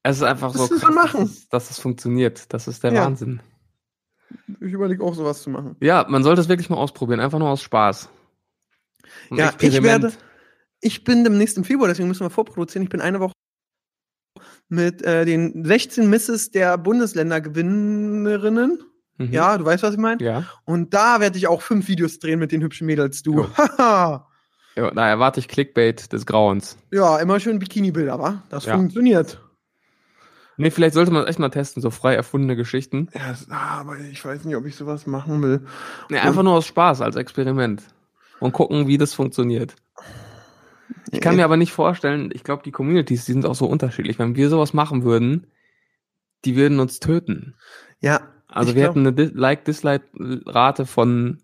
[0.03, 1.21] Es ist einfach so krass, machen.
[1.21, 2.53] Dass, es, dass es funktioniert.
[2.53, 3.05] Das ist der Ja.
[3.05, 3.41] Wahnsinn.
[4.61, 5.77] Ich überlege auch sowas zu machen.
[5.81, 7.21] Ja, man sollte es wirklich mal ausprobieren.
[7.21, 8.09] Einfach nur aus Spaß.
[9.31, 10.13] Ein Ja, ich werde,
[10.81, 12.85] ich bin demnächst im Februar, deswegen müssen wir vorproduzieren.
[12.85, 13.33] Ich bin eine Woche
[14.69, 18.81] mit äh, den 16 Misses der Bundesländergewinnerinnen.
[19.19, 19.33] Mhm.
[19.33, 20.23] Ja, du weißt, was ich meine.
[20.23, 20.45] Ja.
[20.65, 23.47] Und da werde ich auch fünf Videos drehen mit den hübschen Mädels, du.
[23.57, 24.29] Haha.
[24.77, 24.91] ja.
[24.93, 26.77] Da erwarte ich Clickbait des Grauens.
[26.93, 28.43] ja, immer schön Bikini-Bilder, wa?
[28.49, 28.77] Das Ja.
[28.77, 29.41] funktioniert.
[30.61, 33.09] Nee, vielleicht sollte man es echt mal testen, so frei erfundene Geschichten.
[33.15, 35.67] Ja, ah, aber ich weiß nicht, ob ich sowas machen will.
[36.11, 37.83] Nee, einfach nur aus Spaß, als Experiment.
[38.41, 39.75] Und gucken, wie das funktioniert.
[41.13, 44.19] Ich kann mir aber nicht vorstellen, ich glaube, die Communities, die sind auch so unterschiedlich.
[44.19, 45.47] Wenn wir sowas machen würden,
[46.45, 47.55] die würden uns töten.
[48.01, 51.43] Ja, Also wir glaub- hätten eine Dis- Like-Dislike-Rate von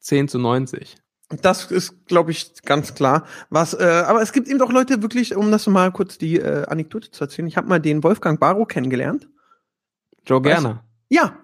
[0.00, 0.96] 10 zu 90.
[1.28, 3.26] Das ist, glaube ich, ganz klar.
[3.50, 6.64] Was, äh, aber es gibt eben doch Leute wirklich, um das mal kurz die äh,
[6.66, 7.46] Anekdote zu erzählen.
[7.46, 9.28] Ich habe mal den Wolfgang Barrow kennengelernt.
[10.26, 10.84] Joe Gerner.
[11.10, 11.36] Ja,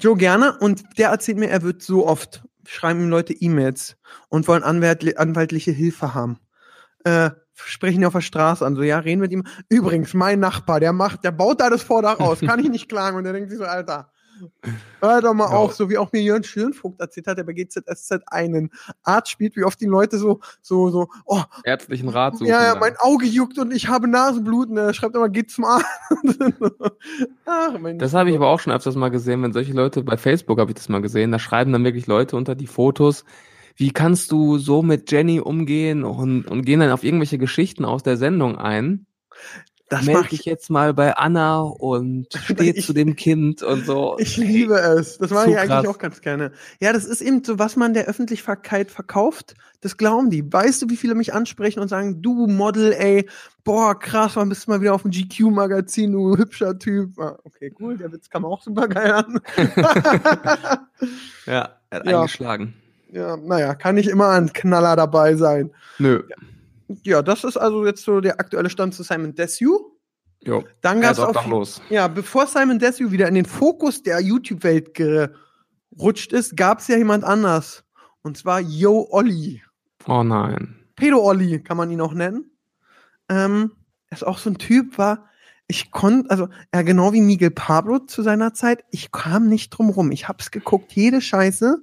[0.00, 0.58] Joe gerne.
[0.58, 3.96] Und der erzählt mir, er wird so oft schreiben ihm Leute E-Mails
[4.28, 6.38] und wollen anwaltli anwaltliche Hilfe haben.
[7.04, 9.44] Äh, sprechen ihn auf der Straße an, so ja, reden mit ihm.
[9.68, 13.16] Übrigens, mein Nachbar, der macht, der baut da das Vordach aus, kann ich nicht klagen.
[13.16, 14.12] Und der denkt sich so, Alter,
[15.00, 15.56] hör doch mal Ja.
[15.56, 18.70] auf, so wie auch mir Jörn Schönvogt erzählt hat, der bei GZSZ einen
[19.02, 22.48] Arzt spielt, wie oft die Leute so, so, so, oh, Ärztlichen Rat suchen.
[22.48, 24.76] ja, ja, mein Auge juckt und ich habe Nasenbluten.
[24.76, 25.86] Er schreibt immer, geht zum Arzt.
[27.46, 30.16] Ach, mein Das habe ich aber auch schon öfters mal gesehen, wenn solche Leute, bei
[30.16, 33.24] Facebook habe ich das mal gesehen, da schreiben dann wirklich Leute unter die Fotos,
[33.76, 38.02] wie kannst du so mit Jenny umgehen und, und gehen dann auf irgendwelche Geschichten aus
[38.02, 39.06] der Sendung ein.
[39.90, 40.46] Das Meld mach dich ich.
[40.46, 44.16] jetzt mal bei Anna und steh Ich- zu dem Kind und so.
[44.18, 45.18] Ich liebe es.
[45.18, 45.86] Das mache ich eigentlich krass.
[45.86, 46.52] auch ganz gerne.
[46.80, 50.50] Ja, das ist eben so, was man der Öffentlichkeit verkauft, das glauben die.
[50.52, 53.28] Weißt du, wie viele mich ansprechen und sagen, du Model, ey,
[53.64, 57.18] boah, krass, wann bist du mal wieder auf dem GQ-Magazin, du hübscher Typ.
[57.18, 59.40] Ah, okay, cool, der Witz kam auch super geil an.
[61.46, 62.18] Ja, er hat Ja.
[62.20, 62.74] eingeschlagen.
[63.12, 65.70] ja, naja, kann nicht immer ein Knaller dabei sein.
[65.98, 66.22] Nö.
[66.28, 66.36] Ja,
[66.88, 69.78] das ist also jetzt so der aktuelle Stand zu Simon Desue.
[70.40, 70.64] Jo.
[70.80, 71.82] Dann gab es auf obdachlos.
[71.90, 76.96] Ja, bevor Simon Desue wieder in den Fokus der YouTube-Welt gerutscht ist, gab es ja
[76.96, 77.84] jemand anders.
[78.22, 79.62] Und zwar Yo Olli.
[80.06, 80.76] Oh nein.
[80.96, 82.50] Pedo Olli kann man ihn auch nennen.
[83.28, 83.72] Ähm,
[84.10, 85.28] er ist auch so ein Typ, war,
[85.66, 89.90] ich konnte, also er genau wie Miguel Pablo zu seiner Zeit, ich kam nicht drum
[89.90, 90.10] rum.
[90.10, 91.82] Ich hab's geguckt, jede Scheiße.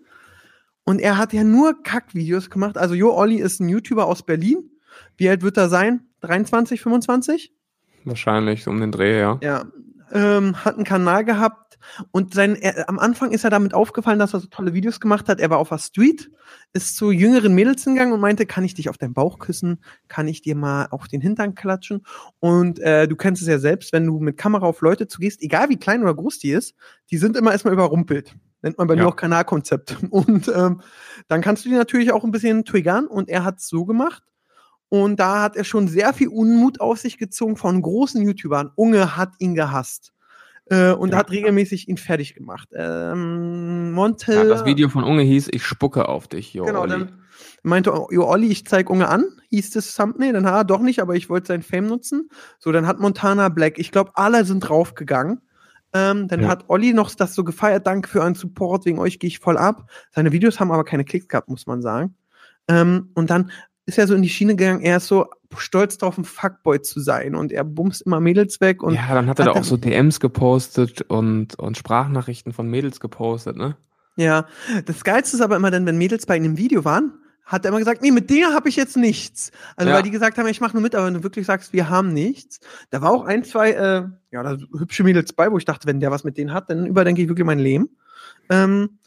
[0.83, 2.77] Und er hat ja nur Kackvideos gemacht.
[2.77, 4.71] Also Yo Olli ist ein YouTuber aus Berlin.
[5.17, 6.01] Wie alt wird er sein?
[6.21, 7.53] 23, 25?
[8.03, 9.39] Wahrscheinlich um den Dreh, ja.
[9.41, 9.65] Ja,
[10.11, 11.77] ähm, hat einen Kanal gehabt
[12.11, 15.27] und sein, er, am Anfang ist er damit aufgefallen, dass er so tolle Videos gemacht
[15.29, 15.39] hat.
[15.39, 16.29] Er war auf der Street,
[16.73, 19.83] ist zu jüngeren Mädels hingegangen und meinte, kann ich dich auf deinen Bauch küssen?
[20.07, 22.05] Kann ich dir mal auf den Hintern klatschen?
[22.39, 25.69] Und äh, du kennst es ja selbst, wenn du mit Kamera auf Leute zugehst, egal
[25.69, 26.75] wie klein oder groß die ist,
[27.11, 28.35] die sind immer erstmal überrumpelt.
[28.61, 29.03] Nennt man bei Ja.
[29.03, 29.97] mir auch Kanalkonzept.
[30.11, 30.81] Und ähm,
[31.27, 34.23] dann kannst du die natürlich auch ein bisschen triggern und er hat es so gemacht.
[35.03, 38.71] Und da hat er schon sehr viel Unmut auf sich gezogen von großen YouTubern.
[38.75, 40.13] Unge hat ihn gehasst.
[40.67, 41.17] Äh, und Ja.
[41.19, 42.69] hat regelmäßig ihn fertig gemacht.
[42.73, 44.33] Ähm, Monte.
[44.33, 46.89] Ja, das Video von Unge hieß, ich spucke auf dich, jo, Genau, Olli.
[46.91, 47.11] dann
[47.61, 51.15] meinte, jo, Olli, ich zeig Unge an, hieß das Thumbnail, dann, ah, doch nicht, aber
[51.15, 52.29] ich wollte sein Fame nutzen.
[52.57, 55.41] So, dann hat Montana Black, ich glaube, alle sind draufgegangen.
[55.93, 56.47] Ähm, dann Ja.
[56.49, 59.57] hat Olli noch das so gefeiert, danke für euren Support, wegen euch gehe ich voll
[59.57, 59.89] ab.
[60.11, 62.15] Seine Videos haben aber keine Klicks gehabt, muss man sagen.
[62.67, 63.51] Ähm, und dann
[63.85, 66.99] ist er so in die Schiene gegangen, er ist so stolz drauf, ein Fuckboy zu
[66.99, 69.61] sein und er bumst immer Mädels weg und ja, dann hat er da hat auch
[69.61, 73.77] er- so DMs gepostet und, und Sprachnachrichten von Mädels gepostet, ne?
[74.17, 74.45] Ja,
[74.85, 77.13] das Geilste ist aber immer dann, wenn Mädels bei ihm im Video waren,
[77.45, 79.51] hat er immer gesagt, nee, mit der habe ich jetzt nichts.
[79.75, 79.95] Also Ja.
[79.97, 82.11] weil die gesagt haben, ich mache nur mit, aber wenn du wirklich sagst, wir haben
[82.13, 82.59] nichts.
[82.89, 85.99] Da war auch ein, zwei, äh, ja, da hübsche Mädels bei, wo ich dachte, wenn
[85.99, 87.89] der was mit denen hat, dann überdenke ich wirklich mein Leben.
[88.49, 88.97] Ähm,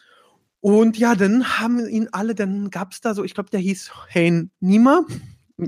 [0.60, 4.50] und ja, dann haben ihn alle, dann gab's da so, ich glaube, der hieß Hein
[4.60, 5.04] Niemer.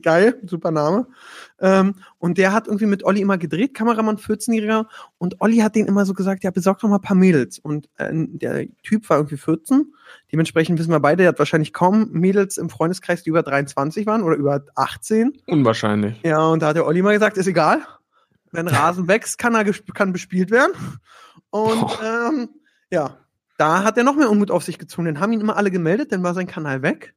[0.03, 1.09] Geil, super Name.
[1.59, 4.87] Ähm, und der hat irgendwie mit Olli immer gedreht, Kameramann 14-Jähriger.
[5.19, 7.59] Und Olli hat den immer so gesagt, ja, besorg doch mal ein paar Mädels.
[7.59, 9.93] Und äh, der Typ war irgendwie 14.
[10.31, 14.23] Dementsprechend wissen wir beide, der hat wahrscheinlich kaum Mädels im Freundeskreis, die über 23 waren
[14.23, 15.33] oder über 18.
[15.47, 16.21] Unwahrscheinlich.
[16.23, 17.81] Ja, und da hat der Olli mal gesagt, ist egal.
[18.53, 20.73] Wenn Rasen wächst, kann er kann bespielt werden.
[21.51, 22.49] Und ähm,
[22.93, 23.19] ja,
[23.61, 25.05] da hat er noch mehr Unmut auf sich gezogen.
[25.07, 27.15] Dann haben ihn immer alle gemeldet, dann war sein Kanal weg.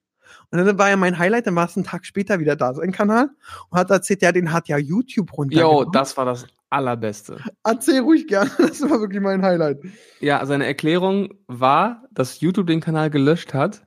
[0.51, 2.91] Und dann war ja mein Highlight, dann war es einen Tag später wieder da, sein
[2.91, 3.29] Kanal.
[3.69, 5.91] Und hat erzählt, ja, den hat ja YouTube Jo, runtergenommen.
[5.93, 7.37] das war das Allerbeste.
[7.63, 9.79] Erzähl ruhig gern, das war wirklich mein Highlight.
[10.19, 13.85] Ja, seine Erklärung war, dass YouTube den Kanal gelöscht hat,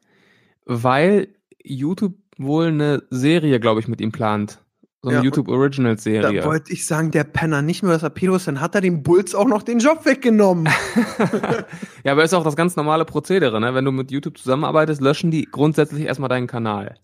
[0.64, 1.28] weil
[1.62, 4.58] YouTube wohl eine Serie, glaube ich, mit ihm plant.
[5.02, 6.44] So eine Ja, YouTube Originals Da Serie.
[6.44, 9.02] wollte ich sagen, der Penner, nicht nur, dass er Pedo ist, dann hat er dem
[9.02, 10.68] Bulls auch noch den Job weggenommen.
[12.04, 13.74] ja, aber ist auch das ganz normale Prozedere, ne?
[13.74, 16.96] Wenn du mit YouTube zusammenarbeitest, löschen die grundsätzlich erstmal deinen Kanal.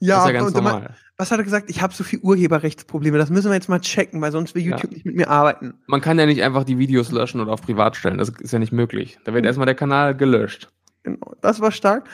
[0.00, 0.94] ja, ja ganz und normal.
[1.16, 1.70] was hat er gesagt?
[1.70, 4.70] Ich habe so viel Urheberrechtsprobleme, das müssen wir jetzt mal checken, weil sonst will Ja.
[4.72, 5.74] YouTube nicht mit mir arbeiten.
[5.86, 8.18] Man kann ja nicht einfach die Videos löschen oder auf privat stellen.
[8.18, 9.18] Das ist ja nicht möglich.
[9.24, 9.34] Da Hm.
[9.36, 10.68] wird erstmal der Kanal gelöscht.
[11.04, 12.08] Genau, das war stark.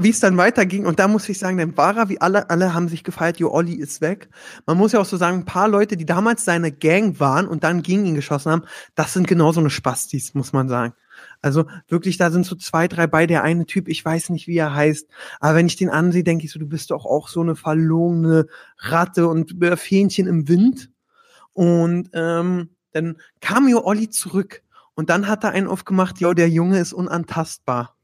[0.00, 2.74] Wie es dann weiterging, und da muss ich sagen, dann war er, wie alle, alle
[2.74, 4.28] haben sich gefeiert, Jo Olli ist weg.
[4.66, 7.64] Man muss ja auch so sagen, ein paar Leute, die damals seine Gang waren und
[7.64, 10.92] dann gegen ihn geschossen haben, das sind genauso eine Spastis, muss man sagen.
[11.40, 13.26] Also wirklich, da sind so zwei, drei bei.
[13.26, 15.08] Der eine Typ, ich weiß nicht, wie er heißt,
[15.40, 18.46] aber wenn ich den ansehe, denke ich so, du bist doch auch so eine verlogene
[18.78, 20.90] Ratte und äh, Fähnchen im Wind.
[21.54, 24.62] Und ähm, dann kam Jo Olli zurück
[24.94, 27.96] und dann hat er einen aufgemacht, jo, der Junge ist unantastbar.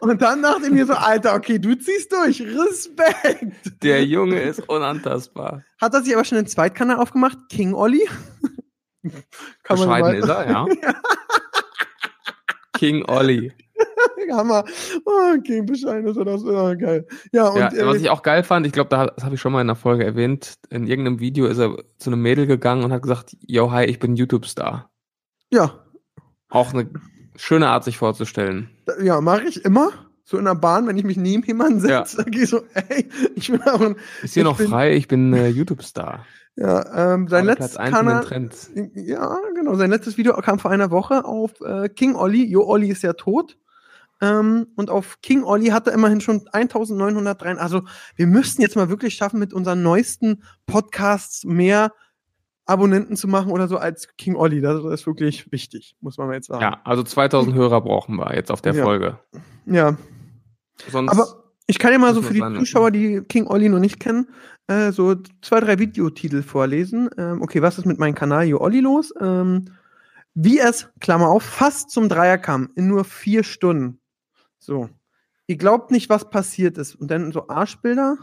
[0.00, 2.40] Und dann dachte ich mir so, Alter, okay, du ziehst durch.
[2.40, 3.82] Respekt.
[3.82, 5.64] Der Junge ist unantastbar.
[5.80, 7.36] Hat er sich aber schon einen Zweitkanal aufgemacht?
[7.48, 8.08] King Olli?
[9.64, 10.66] Kann Bescheiden ist er, ja.
[12.74, 13.52] King Olli.
[14.32, 14.64] Hammer.
[15.04, 16.42] Oh, King bescheiden ist er das.
[16.44, 17.06] Oh, geil.
[17.32, 19.40] Ja, und Ja, äh, was ich auch geil fand, ich glaube, da, das habe ich
[19.40, 22.84] schon mal in der Folge erwähnt, in irgendeinem Video ist er zu einem Mädel gegangen
[22.84, 24.90] und hat gesagt, yo, hi, ich bin YouTube-Star.
[25.50, 25.84] ja,
[26.48, 26.88] Auch eine
[27.36, 28.70] schöne Art, sich vorzustellen.
[29.02, 29.90] ja, mache ich immer.
[30.24, 33.08] So in der Bahn, wenn ich mich neben jemanden setze, dann gehe ich so, ey,
[33.36, 36.26] ich bin auch ein, Ist hier noch bin- frei, ich bin äh, YouTube-Star.
[36.56, 38.26] ja, ähm, sein letztes Kanal.
[38.94, 39.74] Ja, genau.
[39.76, 42.44] Sein letztes Video kam vor einer Woche auf äh, King Olli.
[42.44, 43.56] Jo, Olli ist ja tot.
[44.20, 47.58] Ähm, und auf King Olli hat er immerhin schon 1903.
[47.58, 47.82] Also
[48.16, 51.92] wir müssten jetzt mal wirklich schaffen, mit unseren neuesten Podcasts mehr
[52.66, 54.60] Abonnenten zu machen oder so als King Olli.
[54.60, 56.62] Das ist wirklich wichtig, muss man mal jetzt sagen.
[56.62, 58.82] Ja, also 2000 Hörer brauchen wir jetzt auf der Ja.
[58.84, 59.18] Folge.
[59.66, 59.96] ja.
[60.90, 63.98] Sonst, Aber ich kann ja mal so für die Zuschauer, die King Olli noch nicht
[63.98, 64.28] kennen,
[64.66, 67.08] äh, so zwei, drei Videotitel vorlesen.
[67.16, 69.14] Ähm, okay, was ist mit meinem Kanal Jo Olli los?
[69.20, 69.70] Ähm,
[70.34, 74.00] wie es, Klammer auf, fast zum Dreier kam, in nur vier Stunden.
[74.58, 74.90] So.
[75.46, 76.94] Ihr glaubt nicht, was passiert ist.
[76.94, 78.18] Und dann so Arschbilder.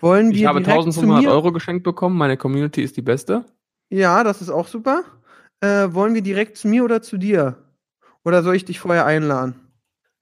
[0.00, 1.30] Wollen wir ich habe direkt zu 1500 mir?
[1.30, 3.44] Euro geschenkt bekommen, meine Community ist die beste.
[3.88, 5.04] Ja, das ist auch super.
[5.60, 7.56] Äh, wollen wir direkt zu mir oder zu dir?
[8.24, 9.54] Oder soll ich dich vorher einladen?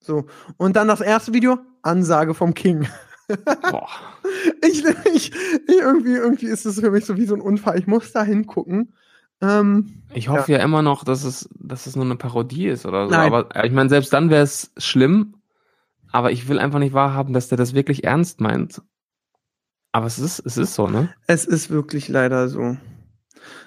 [0.01, 0.27] So.
[0.57, 2.87] Und dann das erste Video, Ansage vom King.
[3.71, 3.89] Boah.
[4.63, 5.33] Ich, ich,
[5.67, 7.79] irgendwie, irgendwie ist es für mich so wie so ein Unfall.
[7.79, 8.93] Ich muss da hingucken.
[9.41, 10.59] Ähm, Ich hoffe ja.
[10.59, 13.15] immer noch, dass es, dass es nur eine Parodie ist oder so.
[13.15, 13.33] Nein.
[13.33, 15.37] Aber äh, ich meine, selbst dann wäre es schlimm.
[16.13, 18.83] Aber ich will einfach nicht wahrhaben, dass der das wirklich ernst meint.
[19.95, 21.15] Aber es ist, es ist so, ne?
[21.29, 22.59] es ist wirklich leider so.
[22.61, 22.79] Und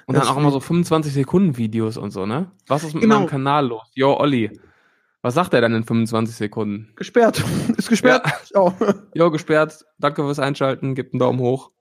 [0.07, 2.51] Das dann auch immer so 25 Sekunden Videos und so, ne?
[2.67, 3.19] Was ist mit Genau.
[3.19, 3.83] meinem Kanal los?
[3.93, 4.51] Yo, Olli.
[5.21, 6.89] Was sagt er dann in 25 Sekunden?
[6.95, 7.43] Gesperrt.
[7.77, 8.25] Ist gesperrt.
[8.53, 8.73] Ja.
[9.13, 9.85] Jo, gesperrt.
[9.99, 10.95] Danke fürs Einschalten.
[10.95, 11.71] Gebt einen Daumen hoch.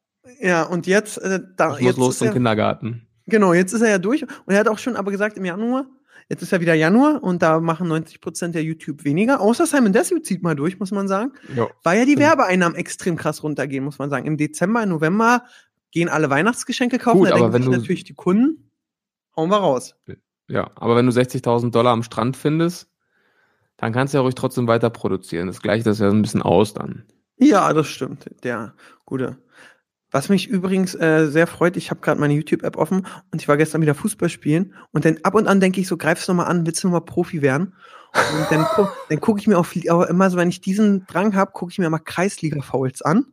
[0.41, 3.07] ja, und jetzt, äh, da, Ich muss jetzt los zum er, Kindergarten.
[3.27, 4.23] genau, jetzt ist er ja durch.
[4.23, 5.87] Und er hat auch schon aber gesagt, im Januar,
[6.29, 9.41] jetzt ist ja wieder Januar und da machen 90% der YouTube weniger.
[9.41, 11.33] Außer Simon Desue zieht mal durch, muss man sagen.
[11.55, 11.71] Jo.
[11.83, 12.19] Weil ja die.
[12.19, 14.27] Werbeeinnahmen extrem krass runtergehen, muss man sagen.
[14.27, 15.45] Im Dezember, im November
[15.93, 17.19] gehen alle Weihnachtsgeschenke kaufen.
[17.19, 18.71] Gut, da aber denken wenn du- natürlich die Kunden,
[19.37, 19.95] hauen wir raus.
[20.49, 22.89] Ja, aber wenn du 60.000 Dollar am Strand findest,
[23.77, 25.49] dann kannst du ja ruhig trotzdem weiter produzieren.
[25.49, 27.05] Das gleicht das ja so ein bisschen aus dann.
[27.39, 28.27] Ja, das stimmt.
[28.45, 29.37] Der gute.
[30.17, 33.59] Was mich übrigens äh, sehr freut, ich habe gerade meine YouTube-App offen und ich war
[33.59, 36.65] gestern wieder Fußball spielen und dann ab und an denke ich so, greif's nochmal an,
[36.65, 37.75] willst du nochmal Profi werden?
[38.15, 38.67] Und dann,
[39.11, 41.79] dann gucke ich mir auch, auch immer so, wenn ich diesen Drang habe, gucke ich
[41.79, 43.27] mir mal Kreisliga-Fouls an.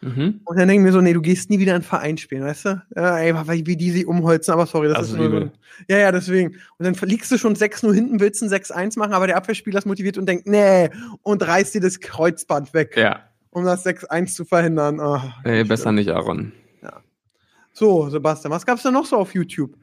[0.00, 0.40] Mhm.
[0.46, 2.44] Und dann denke ich mir so, nee, du gehst nie wieder in einen Verein spielen,
[2.44, 2.82] weißt du?
[2.96, 5.50] Ja, ey, wie die sie umholzen, aber sorry, das Also ist nur so.
[5.90, 6.56] Ja, ja, deswegen.
[6.78, 9.86] Und dann liegst du schon 6-0 hinten, willst ein 6-1 machen, aber der Abwehrspieler ist
[9.86, 10.88] motiviert und denkt, nee,
[11.20, 13.20] und reißt dir das Kreuzband weg, Ja,
[13.52, 14.98] um das 6-1 zu verhindern.
[14.98, 16.52] Oh, nee, besser nicht, Aaron.
[17.74, 19.78] So, Sebastian, was gab's da noch so auf YouTube?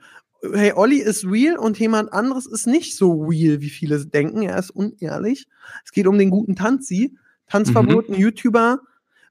[0.54, 4.44] Hey, Olli ist real und jemand anderes ist nicht so real, wie viele denken.
[4.44, 5.48] Er ist unehrlich.
[5.84, 7.18] Es geht um den guten Tanzi.
[7.48, 8.80] Tanzverbot, ein YouTuber.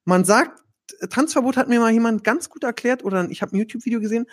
[0.05, 0.61] Man sagt,
[1.09, 4.27] Tanzverbot hat mir mal jemand ganz gut erklärt, oder ich habe ein YouTube-Video gesehen,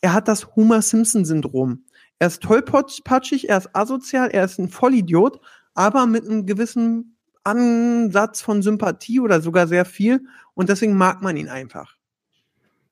[0.00, 1.84] er hat das Homer-Simpson-Syndrom.
[2.20, 5.40] Er ist tollpatschig, er ist asozial, er ist ein Vollidiot,
[5.74, 7.11] aber mit einem gewissen
[7.44, 10.26] Ansatz von Sympathie oder sogar sehr viel.
[10.54, 11.96] Und deswegen mag man ihn einfach.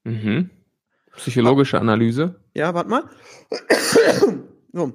[0.05, 0.51] Mhm.
[1.17, 2.41] Psychologische Analyse.
[2.55, 3.05] Ja, warte mal.
[4.73, 4.93] so.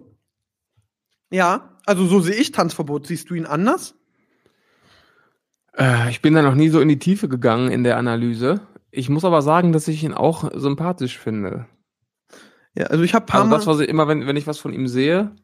[1.30, 3.08] Ja, also so sehe ich Tanzverbot.
[3.08, 3.96] Siehst du ihn anders?
[5.78, 8.62] Äh, ich bin da noch nie so in die Tiefe gegangen in der Analyse.
[8.91, 11.68] Ich muss aber sagen, dass ich ihn auch sympathisch finde.
[12.78, 14.74] Ja, also ich habe paar Also das, was ich immer, wenn, wenn ich was von
[14.74, 15.36] ihm sehe,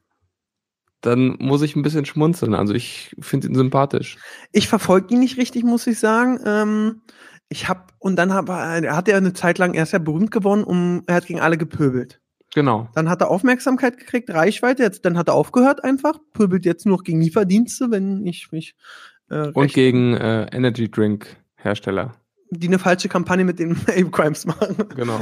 [1.02, 2.54] dann muss ich ein bisschen schmunzeln.
[2.54, 4.18] Also ich finde ihn sympathisch.
[4.52, 6.40] Ich verfolge ihn nicht richtig, muss ich sagen.
[6.46, 7.02] Ähm,
[7.50, 10.32] ich habe und dann hab, er hat er eine Zeit lang, er ist ja berühmt
[10.32, 12.22] geworden, um er hat gegen alle gepöbelt.
[12.54, 12.90] Genau.
[12.96, 16.98] Dann hat er Aufmerksamkeit gekriegt, Reichweite, jetzt, dann hat er aufgehört einfach, pöbelt jetzt nur
[16.98, 18.76] noch gegen Lieferdienste, wenn ich mich
[19.30, 22.14] äh, Und gegen äh, Energy Drink Hersteller.
[22.52, 24.76] Die eine falsche Kampagne mit den Ape Crimes machen.
[24.96, 25.20] Genau.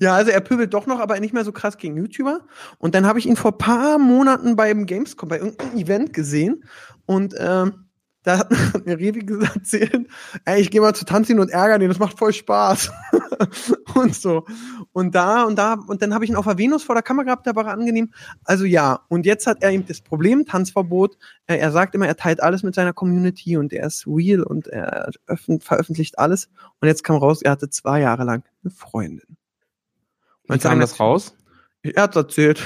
[0.00, 2.40] Ja, also er pöbelt doch noch, aber nicht mehr so krass gegen YouTuber.
[2.78, 6.64] Und dann habe ich ihn vor paar Monaten beim Gamescom, bei irgendeinem Event gesehen.
[7.06, 7.86] Und ähm,
[8.22, 10.08] da hat hat mir Revi gesagt, erzählt,
[10.44, 12.92] ey, ich gehe mal zu Tanzin und ärgere den, das macht voll Spaß.
[13.94, 14.44] und so.
[14.92, 17.24] Und da und da, und dann habe ich ihn auf der Venus vor der Kamera
[17.24, 18.12] gehabt, der war angenehm.
[18.44, 21.18] Also ja, und jetzt hat er eben das Problem, Tanzverbot.
[21.46, 24.68] Äh, er sagt immer, er teilt alles mit seiner Community und er ist real und
[24.68, 25.10] er
[25.60, 26.48] veröffentlicht alles.
[26.80, 29.36] Und jetzt kam raus, er hatte zwei Jahre lang eine Freundin.
[30.48, 31.34] Wie kam das raus?
[31.82, 32.62] Er hat erzählt.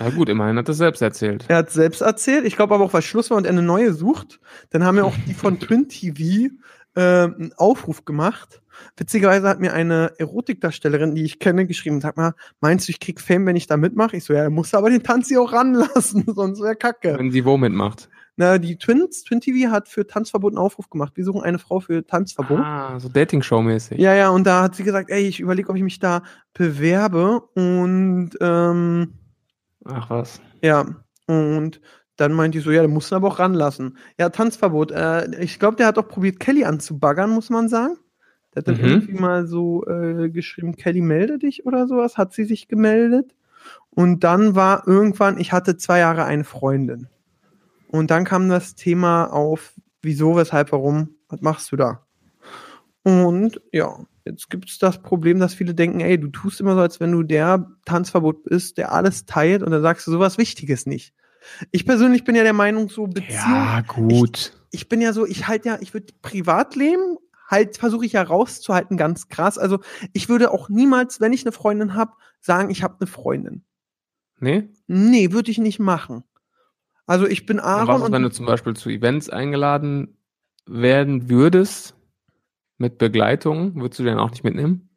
[0.00, 1.44] Ja gut, immerhin hat er selbst erzählt.
[1.48, 2.44] Er hat selbst erzählt.
[2.44, 4.40] Ich glaube aber auch, weil Schluss war und er eine neue sucht.
[4.70, 6.54] Dann haben ja auch die von Twin TV
[6.94, 8.60] äh, einen Aufruf gemacht.
[8.96, 13.20] Witzigerweise hat mir eine Erotikdarstellerin, die ich kenne, geschrieben, sag mal, meinst du, ich krieg
[13.20, 14.16] Fame, wenn ich da mitmache?
[14.16, 17.16] Ich so, ja, er muss aber den Tanzi auch ranlassen, sonst wäre Kacke.
[17.18, 18.08] Wenn sie womit macht.
[18.36, 21.12] Na, die Twins, Twin TV hat für Tanzverbot einen Aufruf gemacht.
[21.14, 22.58] Wir suchen eine Frau für Tanzverbot.
[22.58, 24.00] Ah, so Dating-Show-mäßig.
[24.00, 27.42] Ja, ja, und da hat sie gesagt, ey, ich überlege, ob ich mich da bewerbe
[27.54, 29.12] und ähm,
[29.84, 30.40] Ach was.
[30.62, 30.86] Ja,
[31.26, 31.80] und
[32.16, 33.98] dann meinte ich so, ja, dann musst du aber auch ranlassen.
[34.18, 34.92] Ja, Tanzverbot.
[34.92, 37.96] Äh, ich glaube, der hat auch probiert, Kelly anzubaggern, muss man sagen.
[38.54, 38.84] Der hat dann Mhm.
[38.84, 42.16] irgendwie mal so äh, geschrieben, Kelly, melde dich oder sowas.
[42.16, 43.34] Hat sie sich gemeldet.
[43.90, 47.08] Und dann war irgendwann, ich hatte zwei Jahre eine Freundin.
[47.88, 52.06] Und dann kam das Thema auf, wieso, weshalb, warum, was machst du da?
[53.02, 56.80] Und ja, jetzt gibt es das Problem, dass viele denken, ey, du tust immer so,
[56.80, 60.86] als wenn du der Tanzverbot bist, der alles teilt und dann sagst du sowas Wichtiges
[60.86, 61.14] nicht.
[61.70, 64.58] Ich persönlich bin ja der Meinung, so Beziehung, Ja, gut.
[64.70, 68.96] ich bin ja so, ich halt ja, ich würde Privatleben halt versuche ich ja rauszuhalten,
[68.96, 69.58] ganz krass.
[69.58, 69.80] Also
[70.12, 73.64] ich würde auch niemals, wenn ich eine Freundin habe, sagen, ich habe eine Freundin.
[74.40, 74.70] Nee?
[74.86, 76.24] Nee, würde ich nicht machen.
[77.06, 80.16] Also ich bin Aaron was ist, und wenn du zum Beispiel zu Events eingeladen
[80.66, 81.93] werden würdest
[82.78, 83.74] mit Begleitung?
[83.80, 84.90] Würdest du den auch nicht mitnehmen?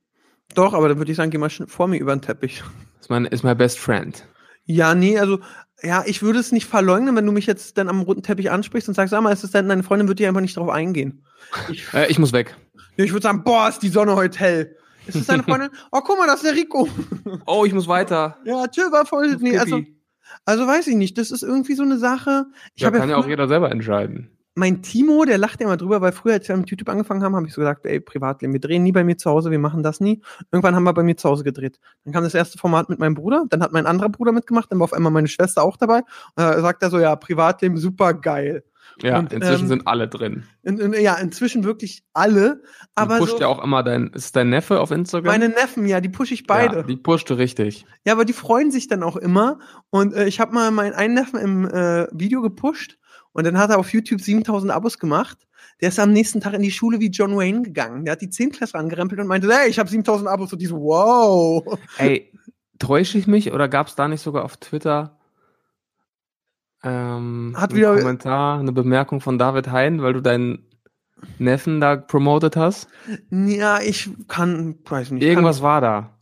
[0.55, 2.63] doch, aber dann würde ich sagen, geh mal vor mir über den Teppich.
[2.99, 4.25] Ist mein, ist mein best friend.
[4.65, 5.39] Ja, nee, also,
[5.81, 8.87] ja, ich würde es nicht verleugnen, wenn du mich jetzt dann am roten Teppich ansprichst
[8.89, 11.23] und sagst, sag mal, ist das denn deine Freundin, würde ich einfach nicht drauf eingehen.
[11.69, 12.55] Ich, Äh, ich muss weg.
[12.95, 14.75] ich würde sagen, boah, ist die Sonne heute hell.
[15.05, 15.69] Ist das deine Freundin?
[15.91, 16.89] oh, guck mal, das ist der Rico.
[17.45, 18.37] Oh, ich muss weiter.
[18.43, 19.81] ja, tschö, war voll, nee, also,
[20.43, 22.47] also weiß ich nicht, das ist irgendwie so eine Sache.
[22.75, 24.36] Ich ja, kann ja auch jeder selber entscheiden.
[24.57, 27.45] Mein Timo, der lacht immer drüber, weil früher, als wir mit YouTube angefangen haben, habe
[27.45, 29.99] ich so gesagt, ey, Privatleben, wir drehen nie bei mir zu Hause, wir machen das
[29.99, 30.21] nie.
[30.51, 31.79] Irgendwann haben wir bei mir zu Hause gedreht.
[32.03, 34.79] Dann kam das erste Format mit meinem Bruder, dann hat mein anderer Bruder mitgemacht, dann
[34.79, 35.99] war auf einmal meine Schwester auch dabei.
[36.37, 38.63] Äh, sagt er so, ja, Privatleben, super geil.
[39.03, 40.43] Ja, Und, inzwischen ähm, sind alle drin.
[40.63, 42.63] In, in, ja, inzwischen wirklich alle,
[42.95, 45.33] aber du pusht so, ja auch immer dein, ist dein Neffe auf Instagram?
[45.33, 46.77] meine Neffen, ja, die pushe ich beide.
[46.77, 47.85] Ja, die pusht du richtig.
[48.05, 49.59] Ja, aber die freuen sich dann auch immer.
[49.91, 52.97] Und äh, ich habe mal meinen einen Neffen im äh, Video gepusht
[53.37, 55.37] und dann hat er auf YouTube 7000 Abos gemacht.
[55.79, 58.03] Der ist am nächsten Tag in die Schule wie John Wayne gegangen.
[58.03, 60.51] Der hat die 10 Klasse angerempelt und meinte, hey, ich habe 7000 Abos.
[60.51, 61.77] Und die so, wow.
[61.99, 62.33] Ey,
[62.79, 65.19] täusche ich mich oder gab es da nicht sogar auf Twitter
[66.83, 70.65] ähm, Hat einen wieder- Kommentar, eine Bemerkung von David Hein, weil du deinen
[71.37, 72.87] Neffen da promotet hast?
[73.29, 75.23] Ja, ich kann, weiß nicht.
[75.23, 76.17] Irgendwas war da.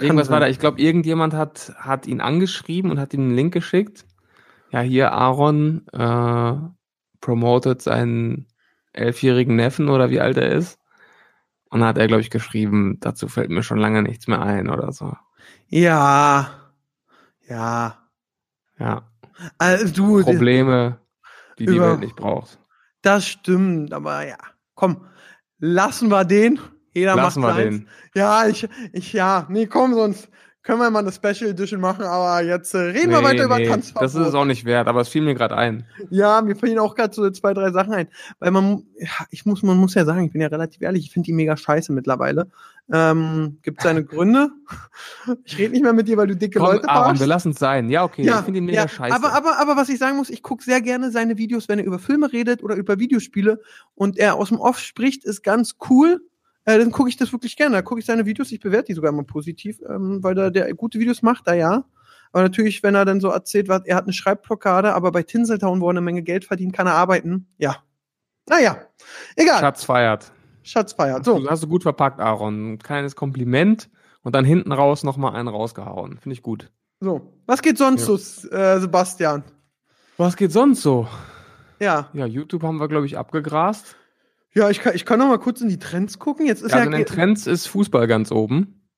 [0.00, 0.40] Irgendwas war sein.
[0.42, 0.48] da.
[0.48, 4.05] Ich glaube, irgendjemand hat, hat ihn angeschrieben und hat ihm einen Link geschickt.
[4.76, 6.52] Ja, hier Aaron äh,
[7.22, 8.46] promotet seinen
[8.92, 10.78] elfjährigen Neffen oder wie alt er ist.
[11.70, 14.68] Und dann hat er, glaube ich, geschrieben, dazu fällt mir schon lange nichts mehr ein
[14.68, 15.16] oder so.
[15.68, 16.50] Ja.
[17.48, 17.96] Ja.
[18.78, 19.10] Ja,
[19.56, 20.98] Also, du, Probleme,
[21.58, 22.58] die die Über- Welt nicht braucht.
[23.00, 24.36] das stimmt, aber ja.
[24.74, 25.06] Komm,
[25.58, 26.60] lassen wir den.
[26.92, 27.78] Jeder Lassen wir macht seins.
[27.78, 27.88] den.
[28.14, 30.28] Ja, ich, ich, ja, nee, komm, sonst
[30.66, 33.58] können wir mal eine Special Edition machen, aber jetzt äh, reden wir Nee, weiter über
[33.58, 34.02] nee, Tanzverbot.
[34.02, 35.86] Das ist es auch nicht wert, aber es fiel mir gerade ein.
[36.10, 38.08] Ja, mir fallen auch gerade so zwei, drei Sachen ein.
[38.40, 41.12] Weil man, ja, ich muss, man muss ja sagen, ich bin ja relativ ehrlich, ich
[41.12, 42.50] finde die mega scheiße mittlerweile.
[42.92, 44.50] Ähm, Gibt seine Gründe.
[45.44, 47.60] Ich rede nicht mehr mit dir, weil du dicke Komm, Leute Aaron, wir lassen es
[47.60, 47.88] sein.
[47.88, 49.14] Ja, okay, ich finde ihn mega ja, scheiße.
[49.14, 51.84] Aber, aber, aber was ich sagen muss, ich gucke sehr gerne seine Videos, wenn er
[51.84, 53.60] über Filme redet oder über Videospiele
[53.94, 56.20] und er aus dem Off spricht, ist ganz cool.
[56.66, 57.76] Äh, dann gucke ich das wirklich gerne.
[57.76, 60.74] Da gucke ich seine Videos, ich bewerte die sogar immer positiv, ähm, weil er der
[60.74, 61.84] gute Videos macht, da ja.
[62.32, 65.80] Aber natürlich, wenn er dann so erzählt, was, er hat eine Schreibblockade, aber bei Tinseltown,
[65.80, 67.46] wo er eine Menge Geld verdient, kann er arbeiten.
[67.56, 67.76] Ja.
[68.48, 68.78] Naja,
[69.36, 69.60] egal.
[69.60, 70.32] Schatz feiert.
[70.62, 71.24] Schatz feiert.
[71.24, 72.72] So, Du hast du gut verpackt, Aaron.
[72.74, 73.88] Ein kleines Kompliment
[74.22, 76.18] und dann hinten raus nochmal einen rausgehauen.
[76.18, 76.70] Finde ich gut.
[77.00, 77.32] so.
[77.46, 78.16] Was geht sonst Ja.
[78.16, 79.44] so, äh, Sebastian?
[80.16, 81.06] Was geht sonst so?
[81.78, 82.08] Ja.
[82.12, 83.96] Ja, YouTube haben wir, glaube ich, abgegrast.
[84.56, 86.46] Ja, ich kann, ich kann noch mal kurz in die Trends gucken.
[86.46, 88.88] Jetzt ist also ja, in den Trends ist Fußball ganz oben.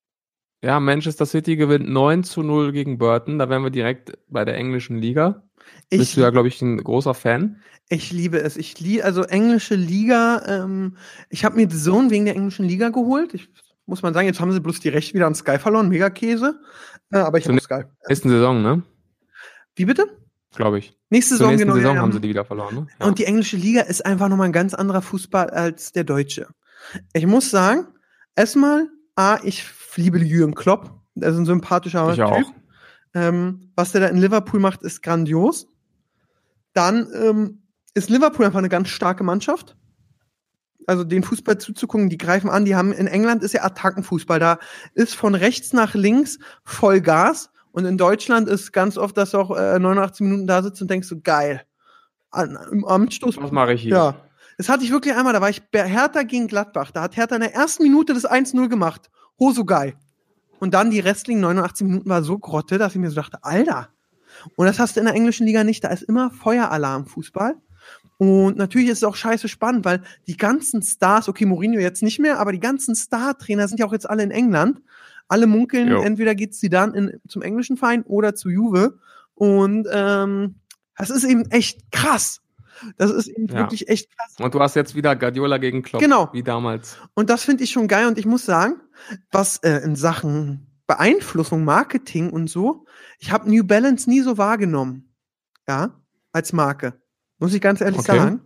[0.62, 3.40] Ja, Manchester City gewinnt 9 zu 0 gegen Burton.
[3.40, 5.42] Da wären wir direkt bei der englischen Liga.
[5.90, 7.61] ich, Bist du ja, glaube ich, ein großer Fan.
[7.88, 8.57] Ich liebe es.
[8.57, 10.42] Ich liebe also englische Liga.
[10.47, 10.97] Ähm,
[11.29, 13.35] ich habe mir The Zone wegen der englischen Liga geholt.
[13.35, 13.49] Ich
[13.87, 15.88] muss man sagen, jetzt haben sie bloß die Rechte wieder an Sky verloren.
[15.88, 16.61] Mega Käse.
[17.11, 17.83] Äh, aber ich habe Sky.
[18.09, 18.83] Nächsten Saison, ne?
[19.75, 20.17] Wie bitte?
[20.59, 20.99] Glaube ich.
[21.09, 21.75] Nächste Saison genau.
[21.75, 22.87] Saison ja, haben sie die wieder verloren, ne?
[22.99, 23.07] Ja.
[23.07, 26.49] Und die englische Liga ist einfach nochmal ein ganz anderer Fußball als der deutsche.
[27.12, 27.87] Ich muss sagen,
[28.35, 31.01] erstmal, A, ich liebe Jürgen Klopp.
[31.14, 32.25] Er ist ein sympathischer ich Typ.
[32.25, 32.53] auch.
[33.14, 35.68] Ähm, was der da in Liverpool macht, ist grandios.
[36.73, 37.62] Dann ähm,
[37.94, 39.77] ist Liverpool einfach eine ganz starke Mannschaft.
[40.88, 42.64] Also den Fußball zuzugucken, die greifen an.
[42.64, 44.40] Die haben in England ist ja Attackenfußball.
[44.40, 44.59] Da
[44.94, 47.51] ist von rechts nach links voll Gas.
[47.79, 50.91] Und in Deutschland ist ganz oft, dass du auch äh, 89 Minuten da sitzt und
[50.91, 51.62] denkst so geil.
[52.33, 53.37] An, Im Anstoß.
[53.41, 53.93] Was mache ich hier?
[53.93, 54.14] Ja.
[54.57, 56.91] Das hatte ich wirklich einmal, da war ich bei Hertha gegen Gladbach.
[56.91, 59.11] Da hat Hertha in der ersten Minute das 1-0 gemacht.
[59.38, 59.95] Ho, so geil.
[60.59, 63.91] Und dann die restlichen 89 Minuten war so grotte, dass ich mir so dachte, Alter.
[64.57, 65.85] Und das hast du in der englischen Liga nicht.
[65.85, 67.55] Da ist immer Feueralarm Fußball.
[68.17, 72.19] Und natürlich ist es auch scheiße spannend, weil die ganzen Stars, okay, Mourinho jetzt nicht
[72.19, 74.83] mehr, aber die ganzen Star-Trainer sind ja auch jetzt alle in England.
[75.29, 76.03] Alle munkeln, Jo.
[76.03, 78.99] entweder geht's sie dann in, zum englischen Verein oder zu Juve.
[79.35, 80.57] Und ähm,
[80.97, 82.41] das ist eben echt krass.
[82.97, 83.59] Das ist eben Ja.
[83.59, 84.35] wirklich echt krass.
[84.41, 86.01] Und du hast jetzt wieder Guardiola gegen Klopp.
[86.01, 86.29] Genau.
[86.33, 86.97] Wie damals.
[87.14, 88.07] Und das finde ich schon geil.
[88.07, 88.81] Und ich muss sagen,
[89.31, 92.87] was äh, in Sachen Beeinflussung, Marketing und so,
[93.19, 95.12] ich habe New Balance nie so wahrgenommen.
[95.69, 96.01] Ja,
[96.33, 96.95] als Marke.
[97.38, 98.17] Muss ich ganz ehrlich Okay.
[98.17, 98.41] sagen.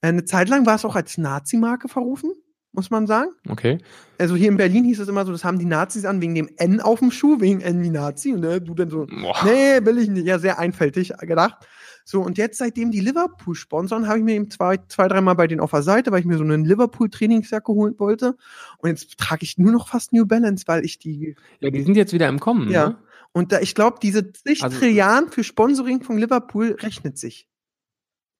[0.00, 2.32] Äh, Eine Zeit lang war es auch als Nazi-Marke verrufen,
[2.78, 3.30] muss man sagen.
[3.48, 3.78] Okay.
[4.18, 6.48] Also hier in Berlin hieß es immer so, das haben die Nazis an wegen dem
[6.56, 8.32] N auf dem Schuh, wegen N wie Nazi.
[8.32, 9.36] Und äh, du dann so, Boah.
[9.44, 10.26] Nee, will ich nicht.
[10.26, 11.56] Ja, sehr einfältig gedacht.
[12.04, 15.46] So, und jetzt, seitdem die Liverpool sponsoren, habe ich mir eben zwei, zwei, dreimal bei
[15.48, 18.36] denen auf der Seite, weil ich mir so einen Liverpool-Trainingsjacke holen wollte.
[18.78, 21.96] Und jetzt trage ich nur noch fast New Balance, weil ich die, Ja, die sind
[21.96, 22.70] jetzt wieder im Kommen.
[22.70, 22.88] ja.
[22.90, 22.98] Ne?
[23.32, 27.46] Und da, ich glaube, diese zig Also- Trilliarden für Sponsoring von Liverpool rechnet sich.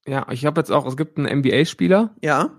[0.07, 2.53] Ja, ich habe jetzt auch, es gibt einen NBA-Spieler, Ja.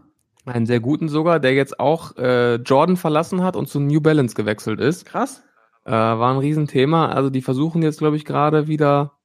[0.45, 4.36] Einen sehr guten sogar, der jetzt auch äh, Jordan verlassen hat und zu New Balance
[4.36, 5.06] gewechselt ist.
[5.06, 5.43] Krass.
[5.86, 7.10] Äh, war ein Riesenthema.
[7.10, 9.19] Also die versuchen jetzt, glaube ich, gerade wieder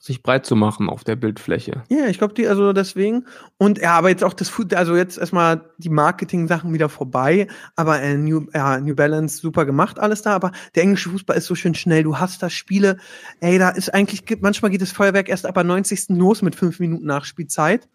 [0.00, 1.84] sich breit zu machen auf der Bildfläche.
[1.88, 3.26] Ja, ich glaube, die, also deswegen.
[3.58, 7.46] Und ja, aber jetzt auch das Food, also jetzt erstmal die Marketing-Sachen wieder vorbei.
[7.76, 10.34] Aber äh, New, ja, New Balance super gemacht, alles da.
[10.34, 12.02] Aber der englische Fußball ist so schön schnell.
[12.02, 12.98] Du hast da Spiele,
[13.40, 16.08] ey, da ist eigentlich, manchmal geht das Feuerwerk erst ab der 90.
[16.08, 17.88] los mit fünf Minuten Nachspielzeit.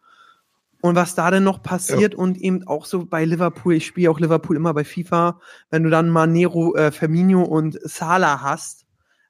[0.81, 4.19] Und was da denn noch passiert und eben auch so bei Liverpool, ich spiele auch
[4.19, 5.39] Liverpool immer bei FIFA,
[5.71, 8.86] wenn du dann Manero, äh, Firmino und Salah hast,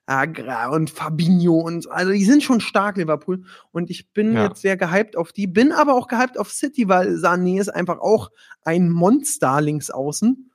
[0.06, 1.90] ja, gra- und Fabinho und so.
[1.90, 3.44] also die sind schon stark, Liverpool.
[3.72, 4.44] Und ich bin Ja.
[4.44, 7.98] jetzt sehr gehypt auf die, bin aber auch gehypt auf City, weil Sané ist einfach
[7.98, 8.30] auch
[8.64, 10.50] ein Monster links außen.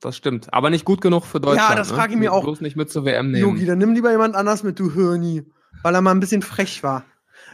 [0.00, 0.52] Das stimmt.
[0.52, 1.70] Aber nicht gut genug für Deutschland.
[1.70, 1.96] Ja, das ne?
[1.96, 2.44] frag ich mir auch.
[2.44, 3.42] Bloß nicht mit zur WM nehmen.
[3.42, 5.42] Yogi, dann nimm lieber jemand anders mit, du Hirni,
[5.82, 7.04] weil er mal ein bisschen frech war.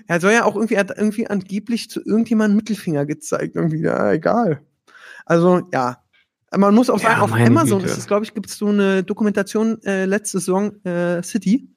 [0.06, 4.12] Er soll ja auch irgendwie, er hat irgendwie angeblich zu irgendjemandem Mittelfinger gezeigt, irgendwie, ja,
[4.12, 4.62] egal.
[5.26, 5.98] Also, ja.
[6.56, 7.92] Man muss auch Ja, sagen, auf meine Amazon Güte.
[7.92, 11.68] ist es, glaube ich, gibt es so eine Dokumentation äh, letzte Saison äh, City.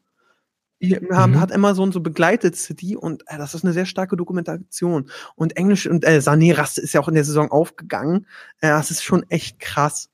[0.81, 1.39] Die haben, Mhm.
[1.39, 5.09] hat Amazon so begleitet City und äh, das ist eine sehr starke Dokumentation.
[5.35, 8.25] Und Englisch und äh, Sané Raste ist ja auch in der Saison aufgegangen.
[8.61, 10.09] Äh, das ist schon echt krass.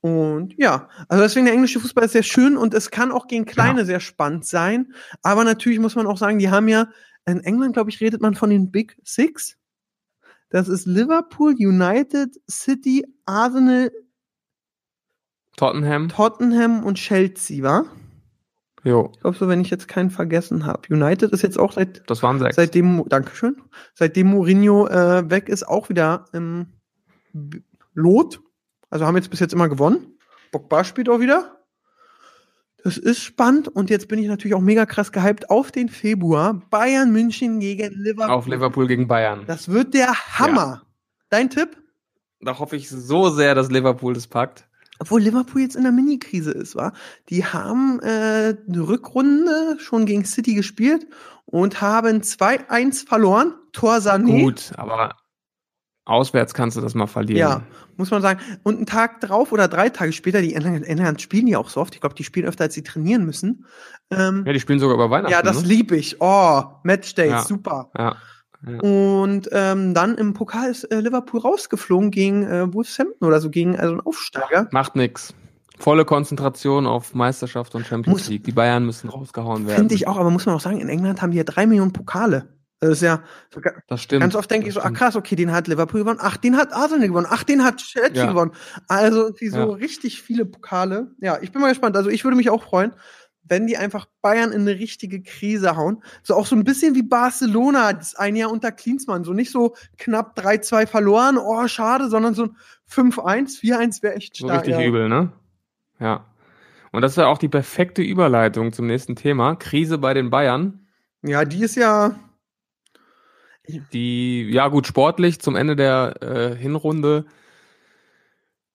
[0.00, 3.44] Und ja, also deswegen der englische Fußball ist sehr schön und es kann auch gegen
[3.46, 3.86] Kleine Ja.
[3.86, 4.92] sehr spannend sein.
[5.22, 6.86] Aber natürlich muss man auch sagen, die haben ja,
[7.28, 9.56] in England, glaube ich, redet man von den Big Six.
[10.50, 13.90] Das ist Liverpool, United, City, Arsenal,
[15.56, 16.08] Tottenham.
[16.08, 17.84] Tottenham und Chelsea, war?
[18.84, 20.82] Jo, Ich glaube so, wenn ich jetzt keinen vergessen habe.
[20.88, 22.54] United ist jetzt auch seit das waren sechs.
[22.56, 23.60] seitdem Dankeschön,
[23.94, 26.74] seitdem Mourinho äh, weg ist, auch wieder im
[27.92, 28.40] Lot.
[28.88, 30.18] Also haben jetzt bis jetzt immer gewonnen.
[30.52, 31.57] Pogba spielt auch wieder.
[32.84, 36.62] Das ist spannend und jetzt bin ich natürlich auch mega krass gehypt auf den Februar.
[36.70, 38.34] Bayern München gegen Liverpool.
[38.34, 39.44] Auf Liverpool gegen Bayern.
[39.46, 40.82] Das wird der Hammer.
[41.28, 41.76] Dein Tipp?
[42.40, 44.68] Da hoffe ich so sehr, dass Liverpool das packt.
[45.00, 46.92] Obwohl Liverpool jetzt in der Mini-Krise ist, war.
[47.28, 51.06] Die haben äh, eine Rückrunde schon gegen City gespielt
[51.46, 53.54] und haben 2-1 verloren.
[53.72, 54.40] Tor Sané.
[54.40, 55.16] Gut, aber
[56.08, 57.38] auswärts kannst du das mal verlieren.
[57.38, 57.62] Ja,
[57.96, 58.40] muss man sagen.
[58.62, 61.80] Und einen Tag drauf oder drei Tage später, die England, England spielen ja auch so
[61.80, 61.94] oft.
[61.94, 63.64] Ich glaube, die spielen öfter, als sie trainieren müssen.
[64.10, 65.32] Ähm, Ja, die spielen sogar über Weihnachten.
[65.32, 65.68] ja, das ne?
[65.68, 66.16] lieb ich.
[66.20, 67.42] Oh, Matchdays, Ja.
[67.42, 67.90] super.
[67.98, 68.16] Ja.
[68.66, 68.80] ja.
[68.80, 73.76] Und ähm, dann im Pokal ist äh, Liverpool rausgeflogen gegen äh, Wolverhampton oder so, gegen
[73.78, 74.68] also einen Aufsteiger.
[74.72, 75.34] Macht nix.
[75.80, 78.42] Volle Konzentration auf Meisterschaft und Champions Muss- League.
[78.42, 79.76] Die Bayern müssen rausgehauen werden.
[79.78, 81.92] Finde ich auch, aber muss man auch sagen, in England haben die ja drei Millionen
[81.92, 82.48] Pokale.
[82.80, 83.22] Das ist ja
[83.52, 84.20] so, ga- Das stimmt.
[84.20, 84.96] ganz oft denke ich so, stimmt.
[84.96, 88.24] krass, okay, den hat Liverpool gewonnen, ach, den hat Arsenal gewonnen, ach, den hat Chelsea
[88.24, 88.30] Ja.
[88.30, 88.52] gewonnen.
[88.86, 89.64] Also irgendwie so Ja.
[89.64, 91.10] richtig viele Pokale.
[91.20, 91.96] Ja, ich bin mal gespannt.
[91.96, 92.92] Also ich würde mich auch freuen,
[93.42, 96.02] wenn die einfach Bayern in eine richtige Krise hauen.
[96.22, 99.24] So auch so ein bisschen wie Barcelona, das ein Jahr unter Klinsmann.
[99.24, 102.56] So nicht so knapp 3-2 verloren, oh, schade, sondern so ein
[102.88, 104.66] 5-1, 4-1 wäre echt So stark.
[104.66, 104.86] richtig ja.
[104.86, 105.32] übel, ne?
[105.98, 106.26] Ja.
[106.92, 109.56] Und das wäre auch die perfekte Überleitung zum nächsten Thema.
[109.56, 110.86] Krise bei den Bayern.
[111.22, 112.14] Ja, die ist ja,
[113.92, 117.26] Die, ja gut, sportlich zum Ende der äh, Hinrunde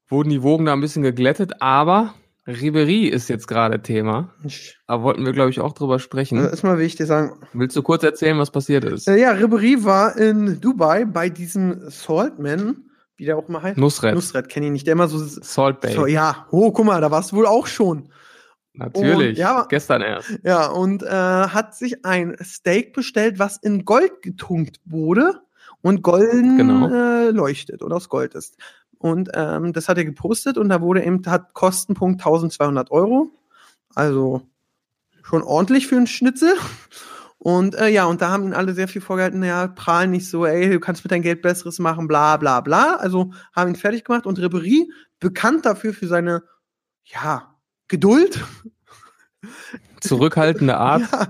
[0.08, 2.14] wurden die Wogen da ein bisschen geglättet, aber
[2.46, 4.34] Ribery ist jetzt gerade Thema.
[4.88, 6.38] Da wollten wir, glaube ich, auch drüber sprechen.
[6.38, 9.08] also erstmal will ich dir sagen, Willst du kurz erzählen, was passiert ist?
[9.08, 13.78] Äh, ja, Ribery war in Dubai bei diesem Saltman, wie der auch mal heißt.
[13.78, 14.14] Nusret.
[14.14, 15.18] Nusret kenne ich nicht, der immer so.
[15.20, 15.94] Salt Bay.
[15.94, 18.10] so ja, oh, guck mal, da warst du wohl auch schon.
[18.74, 19.30] Natürlich.
[19.30, 20.40] Und- ja, Gestern erst.
[20.44, 25.42] Ja, und äh, hat sich ein Steak bestellt, was in Gold getunkt wurde
[25.82, 26.90] und golden Genau.
[26.90, 28.58] äh, leuchtet oder aus Gold ist.
[28.98, 33.32] Und ähm, das hat er gepostet und da wurde eben, hat Kostenpunkt 1200 Euro.
[33.94, 34.42] Also
[35.24, 36.54] schon ordentlich für einen Schnitzel.
[37.38, 40.46] Und äh, ja, und da haben ihn alle sehr viel vorgehalten, ja, prahlen nicht so,
[40.46, 42.96] ey, du kannst mit dein Geld Besseres machen, bla bla bla.
[42.96, 46.44] Also haben ihn fertig gemacht und Ribery, bekannt dafür für seine,
[47.04, 47.53] ja,
[47.94, 48.44] Geduld,
[50.02, 51.28] Zurückhaltende Art, ja,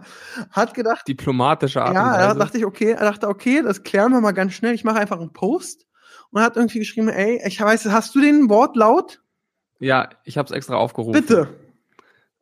[0.49, 4.22] hat gedacht, diplomatische Art ja, da dachte ich, okay, er dachte, okay, das klären wir
[4.22, 4.74] mal ganz schnell.
[4.74, 5.86] Ich mache einfach einen Post
[6.32, 9.22] und hat irgendwie geschrieben, ey, ich weiß, hast du den Wortlaut?
[9.80, 11.20] ja, ich habe es extra aufgerufen.
[11.20, 11.49] Bitte.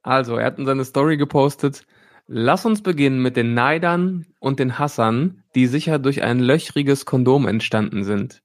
[0.03, 1.87] Also, er hat in seine Story gepostet,
[2.27, 7.47] lass uns beginnen mit den Neidern und den Hassern, die sicher durch ein löchriges Kondom
[7.47, 8.43] entstanden sind.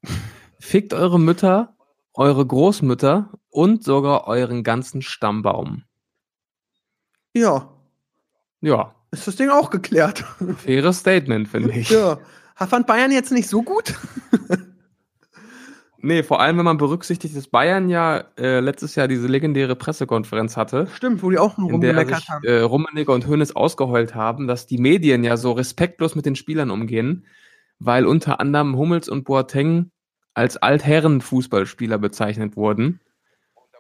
[0.58, 1.76] Fickt eure Mütter,
[2.14, 5.82] eure Großmütter und sogar euren ganzen Stammbaum.
[7.32, 7.70] Ja,
[8.60, 10.24] Ja, ist das Ding auch geklärt.
[10.58, 11.90] faires Statement, finde ich.
[11.90, 12.18] ja.
[12.54, 13.94] Fand Bayern jetzt nicht so gut?
[15.98, 20.56] Nee, vor allem, wenn man berücksichtigt, dass Bayern ja äh, letztes Jahr diese legendäre Pressekonferenz
[20.56, 22.44] hatte, Stimmt, wo die auch nur rumgemeckert sich haben.
[22.46, 26.70] äh, Rummenigge und Hoeneß ausgeheult haben, dass die Medien ja so respektlos mit den Spielern
[26.70, 27.26] umgehen,
[27.80, 29.90] weil unter anderem Hummels und Boateng
[30.34, 33.00] als Altherren-Fußballspieler bezeichnet wurden.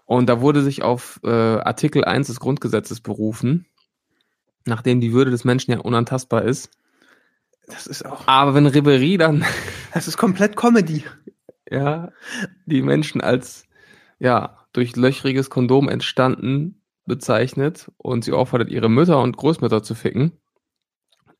[0.06, 3.66] Und da wurde sich auf äh, Artikel 1 des Grundgesetzes berufen,
[4.64, 6.70] nachdem die Würde des Menschen ja unantastbar ist.
[7.66, 9.44] Das ist auch, Aber wenn Ribery dann
[9.92, 11.04] das ist komplett Comedy.
[11.70, 12.12] ja,
[12.66, 13.66] die Menschen als
[14.18, 20.32] ja, durch löchriges Kondom entstanden bezeichnet und sie auffordert, ihre Mütter und Großmütter zu ficken,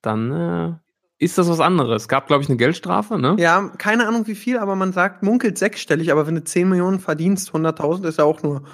[0.03, 0.75] dann äh,
[1.19, 2.03] ist das was anderes.
[2.03, 3.37] Es gab, glaube ich, eine Geldstrafe, ne?
[3.39, 7.01] Ja, keine Ahnung wie viel, aber man sagt, munkelt sechsstellig, aber wenn du 10 Millionen
[7.01, 8.65] verdienst, 100.000 ist ja auch nur,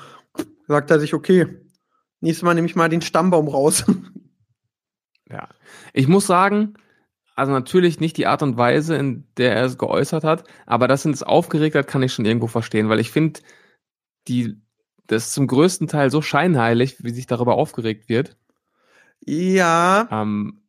[0.67, 1.47] sagt er sich, okay,
[2.21, 3.85] nächstes Mal nehme ich mal den Stammbaum raus.
[5.31, 5.49] Ja.
[5.95, 6.75] Ich muss sagen,
[7.35, 11.07] also natürlich nicht die Art und Weise, in der er es geäußert hat, aber dass
[11.07, 13.41] ihn es aufgeregt hat, kann ich schon irgendwo verstehen, weil ich finde,
[14.29, 14.61] die,
[15.07, 18.37] das ist zum größten Teil so scheinheilig, wie sich darüber aufgeregt wird.
[19.25, 20.62] ja, Ähm,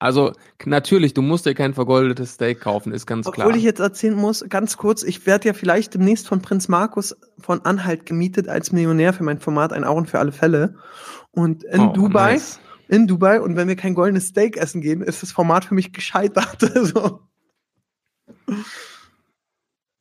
[0.00, 0.32] Also
[0.64, 3.46] natürlich, du musst dir kein vergoldetes Steak kaufen, ist ganz klar.
[3.46, 7.16] Obwohl ich jetzt erzählen muss, ganz kurz, ich werde ja vielleicht demnächst von Prinz Markus
[7.38, 10.76] von Anhalt gemietet als Millionär für mein Format Ein Augen für alle Fälle.
[11.32, 12.60] Und in Oh, Dubai, nice.
[12.88, 15.92] in Dubai, und wenn wir kein goldenes Steak essen gehen, ist das Format für mich
[15.92, 16.58] gescheitert.
[16.74, 17.20] so.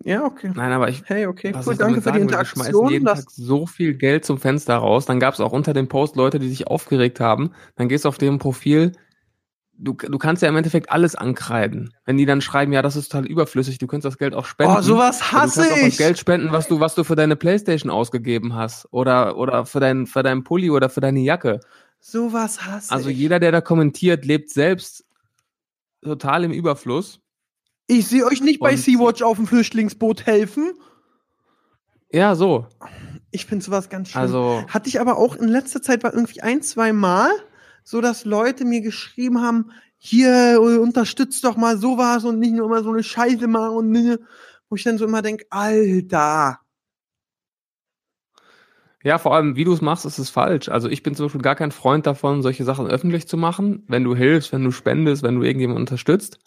[0.03, 0.51] Ja, okay.
[0.55, 2.89] Nein, aber ich, Hey, okay, cool, danke für die will, wir schmeißen Interaktion.
[2.89, 5.05] jeden Tag so viel Geld zum Fenster raus.
[5.05, 7.51] Dann gab es auch unter dem Post Leute, die sich aufgeregt haben.
[7.75, 8.91] Dann gehst du auf deren Profil.
[9.80, 11.93] Du, du kannst ja im Endeffekt alles ankreiden.
[12.05, 14.75] Wenn die dann schreiben, ja, das ist total überflüssig, du könntest das Geld auch spenden.
[14.78, 15.97] oh, sowas hasse du kannst auch das ich.
[15.97, 18.88] Geld spenden, was du, was du für deine Playstation ausgegeben hast.
[18.91, 21.59] Oder, oder für deinen, für deinen Pulli oder für deine Jacke.
[21.99, 23.17] Sowas hasse Also ich.
[23.17, 25.05] jeder, der da kommentiert, lebt selbst
[26.01, 27.19] total im Überfluss.
[27.88, 30.73] Ich sehe euch nicht bei Sea-Watch auf dem Flüchtlingsboot helfen.
[32.11, 32.65] Ja, so.
[33.32, 34.21] Ich finde sowas ganz schlimm.
[34.21, 37.30] Also, Hatte ich aber auch in letzter Zeit war irgendwie ein, zwei Mal,
[37.88, 42.65] so dass Leute mir geschrieben haben, hier äh, unterstützt doch mal sowas und nicht nur
[42.65, 44.19] immer so eine Scheiße machen und
[44.67, 46.59] wo ich dann so immer denk, Alter.
[49.03, 50.67] ja, vor allem, wie du es machst, ist es falsch.
[50.67, 54.03] Also ich bin zum Beispiel gar kein Freund davon, solche Sachen öffentlich zu machen, wenn
[54.03, 56.39] du hilfst, wenn du spendest, wenn du irgendjemanden unterstützt.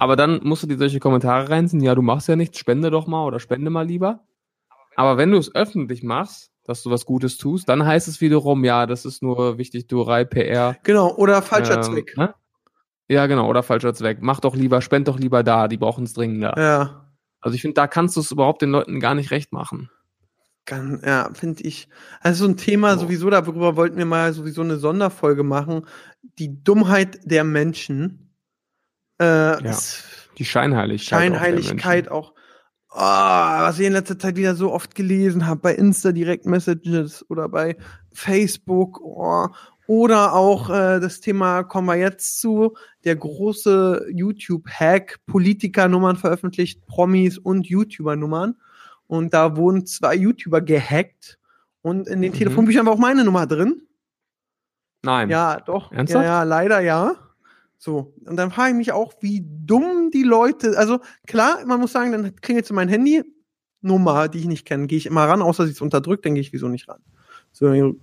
[0.00, 3.06] Aber dann musst du dir solche Kommentare reinziehen, ja, du machst ja nichts, spende doch
[3.06, 4.24] mal oder spende mal lieber.
[4.96, 8.64] Aber wenn du es öffentlich machst, dass du was Gutes tust, dann heißt es wiederum,
[8.64, 10.76] ja, das ist nur wichtig, Durei, PR.
[10.82, 12.16] Genau, oder falscher ähm, Zweck.
[12.16, 12.34] Ne?
[13.08, 14.18] Ja, genau, oder falscher Zweck.
[14.20, 16.54] Mach doch lieber, spend doch lieber da, die brauchen es dringender.
[16.56, 17.06] Ja.
[17.40, 19.90] Also ich finde, da kannst du es überhaupt den Leuten gar nicht recht machen.
[20.64, 21.88] Kann, ja, finde ich.
[22.20, 23.00] Also so ein Thema So.
[23.00, 25.86] sowieso, darüber wollten wir mal sowieso eine Sonderfolge machen.
[26.38, 28.32] Die Dummheit der Menschen.
[29.20, 30.04] Äh, ist
[30.38, 31.12] Die Scheinheiligkeit.
[31.12, 32.32] auch Scheinheiligkeit auch.
[32.94, 37.24] Oh, was ich in letzter Zeit wieder so oft gelesen habe, bei Insta Direct Messages
[37.30, 37.76] oder bei
[38.12, 39.00] Facebook.
[39.00, 39.48] Oh,
[39.86, 47.38] oder auch äh, das Thema, kommen wir jetzt zu, der große YouTube-Hack, Politikernummern veröffentlicht, Promis
[47.38, 48.56] und YouTuber-Nummern.
[49.06, 51.38] Und da wurden zwei YouTuber gehackt.
[51.82, 52.36] Und in den Mhm.
[52.36, 53.82] Telefonbüchern war auch meine Nummer drin.
[55.02, 55.30] Nein.
[55.30, 55.90] Ja, doch.
[55.92, 56.24] Ernsthaft?
[56.24, 57.16] Ja, ja, leider ja.
[57.84, 61.90] So, und dann frage ich mich auch, wie dumm die Leute, also klar, man muss
[61.90, 63.24] sagen, dann klingelt mein Handy,
[63.80, 66.42] Nummer, die ich nicht kenne, gehe ich immer ran, außer sie ist unterdrückt, dann gehe
[66.42, 67.02] ich wieso nicht ran.
[67.50, 67.96] So, nehme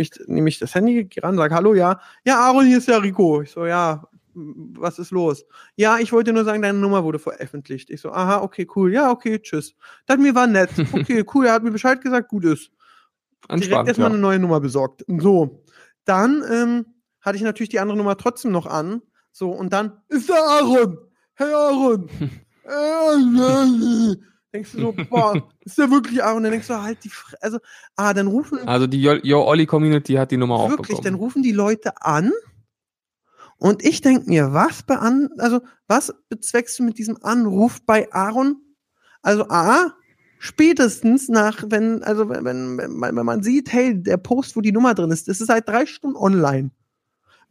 [0.00, 2.96] ich, nehme ich das Handy, gehe ran, sage, hallo, ja, ja, Aaron, hier ist ja
[2.96, 3.42] Rico.
[3.42, 5.44] Ich so, ja, was ist los?
[5.76, 7.90] Ja, ich wollte nur sagen, deine Nummer wurde veröffentlicht.
[7.90, 9.74] Ich so, aha, okay, cool, ja, okay, tschüss.
[10.06, 10.70] Das mir war nett.
[10.94, 12.70] Okay, cool, er hat mir Bescheid gesagt, gut ist
[13.50, 14.14] direkt erstmal ja.
[14.14, 15.04] eine neue Nummer besorgt.
[15.06, 15.62] So,
[16.06, 16.86] dann ähm,
[17.22, 19.02] hatte ich natürlich die andere Nummer trotzdem noch an.
[19.30, 20.98] So, und dann ist der Aaron.
[21.34, 22.08] Hey Aaron.
[22.64, 24.14] Äh,
[24.54, 26.44] denkst du so, boah, ist der wirklich Aaron?
[26.44, 27.58] Dann denkst du, halt die Fre Also,
[27.96, 31.14] ah, dann rufen, Also die Yo Yo Olli Community hat die Nummer auch wirklich, dann
[31.14, 32.30] rufen die Leute an.
[33.56, 38.56] Und ich denk mir, was bean also was bezweckst du mit diesem Anruf bei Aaron?
[39.22, 39.92] Also A,
[40.38, 44.94] spätestens nach, wenn, also wenn, wenn, wenn man sieht, hey, der Post, wo die Nummer
[44.94, 46.70] drin ist, das ist seit drei Stunden online.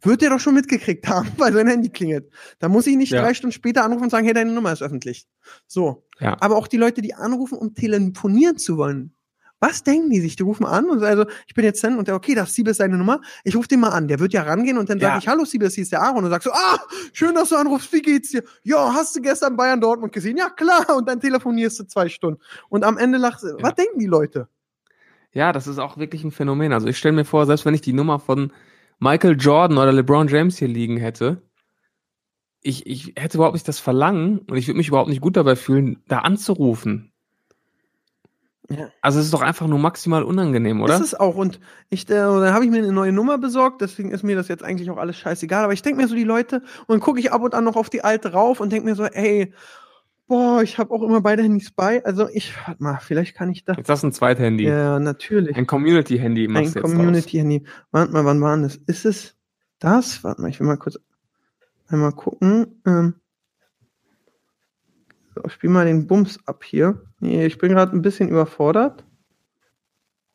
[0.02, 2.30] Wird der doch schon mitgekriegt haben, weil sein Handy klingelt.
[2.58, 3.22] Da muss ich nicht Ja.
[3.22, 5.26] drei Stunden später anrufen und sagen, hey, deine Nummer ist öffentlich.
[5.66, 6.04] So.
[6.20, 6.36] Ja.
[6.40, 9.14] Aber auch die Leute, die anrufen, um telefonieren zu wollen.
[9.60, 10.34] Was denken die sich?
[10.34, 12.78] Die rufen an und also, ich bin jetzt Sven und der, okay, das ist Siebes
[12.78, 13.20] seine Nummer.
[13.44, 14.08] Ich rufe den mal an.
[14.08, 15.10] Der wird ja rangehen und dann Ja.
[15.10, 16.24] sage ich, hallo Siebes, hier ist der Aaron.
[16.24, 16.80] Und sagst so, ah,
[17.12, 18.42] schön, dass du anrufst, wie geht's dir?
[18.64, 20.36] Ja, hast du gestern Bayern Dortmund gesehen?
[20.36, 20.96] Ja, klar.
[20.96, 22.40] Und dann telefonierst du zwei Stunden.
[22.70, 24.48] Und am Ende lachst du, was denken die Leute?
[25.32, 26.72] Ja, das ist auch wirklich ein Phänomen.
[26.72, 28.52] Also ich stelle mir vor, selbst wenn ich die Nummer von
[29.02, 31.42] Michael Jordan oder LeBron James hier liegen hätte,
[32.60, 35.56] ich, ich hätte überhaupt nicht das Verlangen und ich würde mich überhaupt nicht gut dabei
[35.56, 37.12] fühlen, da anzurufen.
[38.70, 38.90] Ja.
[39.00, 40.92] Also es ist doch einfach nur maximal unangenehm, oder?
[40.92, 41.34] Das ist auch.
[41.34, 41.58] Und
[41.90, 44.62] ich, äh, dann habe ich mir eine neue Nummer besorgt, deswegen ist mir das jetzt
[44.62, 45.64] eigentlich auch alles scheißegal.
[45.64, 47.90] Aber ich denke mir so die Leute und gucke ich ab und an noch auf
[47.90, 49.52] die alte rauf und denke mir so, ey,
[50.26, 52.04] boah, ich habe auch immer beide Handys bei.
[52.04, 53.76] Also ich, warte mal, vielleicht kann ich das.
[53.76, 54.64] Jetzt hast du ein Zweithandy.
[54.64, 55.56] Ja, natürlich.
[55.56, 56.82] Ein Community-Handy Ein machst raus.
[56.82, 57.64] Community-Handy.
[57.90, 58.76] Warte mal, wann war das?
[58.76, 59.36] Ist es
[59.78, 60.24] das?
[60.24, 60.98] Warte mal, ich will mal kurz
[61.88, 62.80] einmal gucken.
[62.86, 63.14] Ähm,
[65.34, 67.02] so, spiel mal den Bums ab hier.
[67.20, 69.04] Nee, ich bin gerade ein bisschen überfordert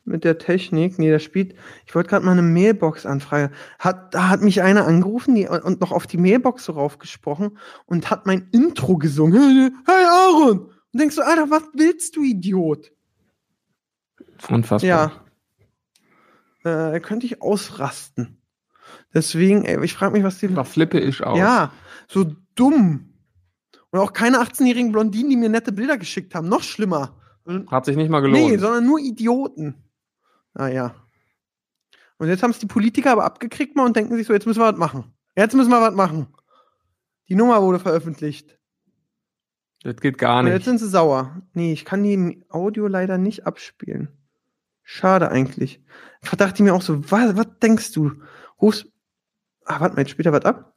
[0.08, 0.98] mit der Technik.
[0.98, 1.56] Nee, das spielt.
[1.86, 3.52] Ich wollte gerade mal eine Mailbox-Anfrage.
[3.80, 8.10] Hat, da hat mich einer angerufen die, und noch auf die Mailbox so raufgesprochen und
[8.10, 9.76] hat mein Intro gesungen.
[9.86, 10.60] Hey Aaron!
[10.60, 12.92] Und denkst du, Alter, was willst du, Idiot?
[14.50, 15.22] Unfassbar.
[16.64, 16.94] Ja.
[16.94, 18.42] Äh, könnte ich ausrasten.
[19.14, 20.48] Deswegen, ey, ich frage mich, was die.
[20.48, 21.38] Da flippe ich aus.
[21.38, 21.72] Ja,
[22.08, 23.14] so dumm.
[23.90, 26.50] Und auch keine 18-jährigen Blondinen, die mir nette Bilder geschickt haben.
[26.50, 27.18] Noch schlimmer.
[27.68, 28.44] Hat sich nicht mal gelohnt.
[28.44, 29.87] Nee, sondern nur Idioten.
[30.58, 30.96] Naja.
[32.18, 34.60] Und jetzt haben es die Politiker aber abgekriegt mal und denken sich so, jetzt müssen
[34.60, 35.14] wir was machen.
[35.36, 36.28] Jetzt müssen wir was machen.
[37.30, 38.58] Die Nummer wurde veröffentlicht.
[39.84, 40.66] Das geht gar Und jetzt nicht.
[40.66, 41.44] sind sie sauer.
[41.54, 44.10] Nee, ich kann die im Audio leider nicht abspielen.
[44.82, 45.84] Schade eigentlich.
[46.24, 48.14] Da dachte ich mir auch so, was, was denkst du?
[48.60, 48.88] Rufst.
[49.66, 50.76] Ah, warte mal, jetzt spielt er was ab?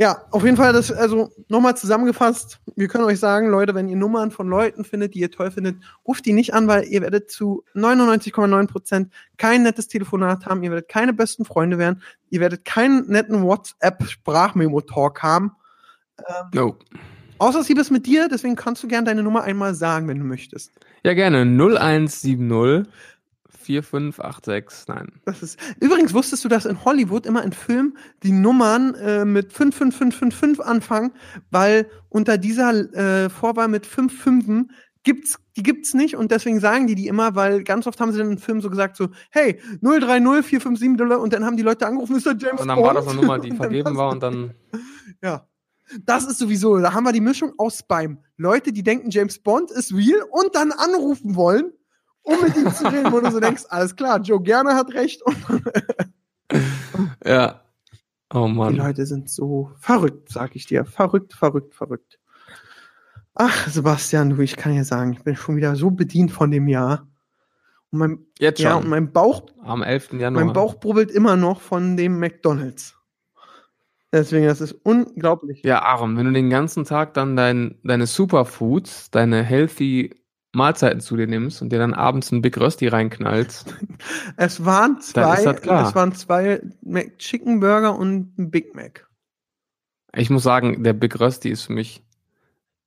[0.00, 3.96] Ja, auf jeden Fall, das, also nochmal zusammengefasst, wir können euch sagen, Leute, wenn ihr
[3.96, 7.32] Nummern von Leuten findet, die ihr toll findet, ruft die nicht an, weil ihr werdet
[7.32, 13.08] zu 99,9% kein nettes Telefonat haben, ihr werdet keine besten Freunde werden, ihr werdet keinen
[13.08, 15.50] netten WhatsApp-Sprachmemo-Talk haben.
[16.54, 16.76] No.
[17.38, 20.24] Außer sie ist mit dir, deswegen kannst du gern deine Nummer einmal sagen, wenn du
[20.24, 20.70] möchtest.
[21.02, 21.42] Ja, gerne.
[21.42, 22.38] 0170
[23.76, 24.88] 4586.
[24.88, 25.20] Nein.
[25.24, 29.52] Das ist, übrigens wusstest du, dass in Hollywood immer in Filmen die Nummern äh, mit
[29.52, 31.12] 55555 anfangen,
[31.50, 34.72] weil unter dieser äh, Vorwahl mit 5 Fünfen
[35.04, 38.18] gibt's, die gibt's nicht und deswegen sagen die die immer, weil ganz oft haben sie
[38.18, 42.16] dann im Film so gesagt so, hey, 030457 Dollar und dann haben die Leute angerufen,
[42.16, 42.86] ist der James Und dann Bond?
[42.88, 44.54] war das eine Nummer, die vergeben war und dann.
[45.22, 45.46] Ja.
[46.04, 49.70] Das ist sowieso, da haben wir die Mischung aus beim Leute, die denken, James Bond
[49.70, 51.72] ist real und dann anrufen wollen,
[52.22, 55.22] um mit ihm zu reden, wo du so denkst, alles klar, Joe Gerne hat recht
[55.22, 55.36] und
[57.24, 57.62] Ja.
[58.32, 58.76] Oh die Mann.
[58.76, 60.84] Leute sind so verrückt, sag ich dir.
[60.84, 62.18] Verrückt, verrückt, verrückt.
[63.34, 66.68] Ach, Sebastian, du, ich kann dir sagen, ich bin schon wieder so bedient von dem
[66.68, 67.06] Jahr.
[67.90, 68.90] Und mein, Jetzt ja, und schon.
[68.90, 70.14] mein Bauch, Am 11.
[70.14, 70.44] Januar.
[70.44, 72.96] mein Bauch brubbelt immer noch von dem McDonalds.
[74.12, 75.62] Deswegen, das ist unglaublich.
[75.64, 80.17] Ja, Aaron, wenn du den ganzen Tag dann dein, deine Superfoods, deine healthy
[80.52, 83.74] Mahlzeiten zu dir nimmst und dir dann abends ein Big Rösti reinknallst,
[84.36, 86.60] Es waren zwei, es waren zwei
[87.18, 89.06] Chicken Burger und ein Big Mac.
[90.16, 92.02] ich muss sagen, der Big Rösti ist für mich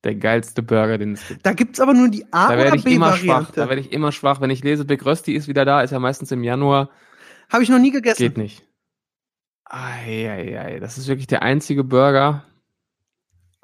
[0.03, 1.45] der geilste Burger, den es gibt.
[1.45, 3.51] Da gibt's aber nur die A Da werde oder ich B immer schwach.
[3.51, 3.69] Da Variante.
[3.69, 4.41] werde ich immer schwach.
[4.41, 6.89] Wenn ich lese, Big Rösti ist wieder da, ist ja meistens im Januar.
[7.49, 8.17] Habe ich noch nie gegessen.
[8.23, 8.65] Geht nicht.
[9.65, 12.43] Eieiei, das ist wirklich der einzige Burger,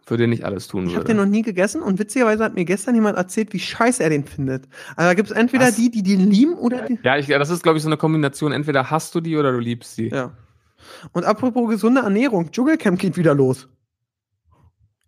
[0.08, 1.08] für den ich alles tun Ich habe würde.
[1.14, 4.24] den noch nie gegessen und witzigerweise hat mir gestern jemand erzählt, wie scheiße er den
[4.26, 4.66] findet.
[4.96, 5.76] Also da gibt's entweder Was?
[5.76, 6.98] die, die den lieben oder die.
[7.04, 8.54] ja, ich, das ist, glaube ich, so eine Kombination.
[8.54, 10.08] Entweder hast du die oder du liebst sie.
[10.08, 10.32] Ja.
[11.12, 13.68] Und apropos gesunde Ernährung, Dschungelcamp geht wieder los.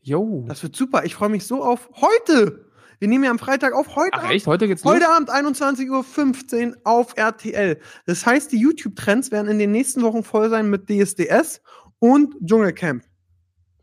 [0.01, 0.45] Jo.
[0.47, 1.05] Das wird super.
[1.05, 2.65] Ich freue mich so auf heute.
[2.99, 4.11] Wir nehmen ja am Freitag auf heute.
[4.13, 4.47] Ach Abend- echt?
[4.47, 5.29] Heute geht's Heute los?
[5.29, 7.79] Abend 21.15 Uhr auf RTL.
[8.05, 11.61] Das heißt, die YouTube-Trends werden in den nächsten Wochen voll sein mit DSDS
[11.99, 13.03] und Dschungelcamp.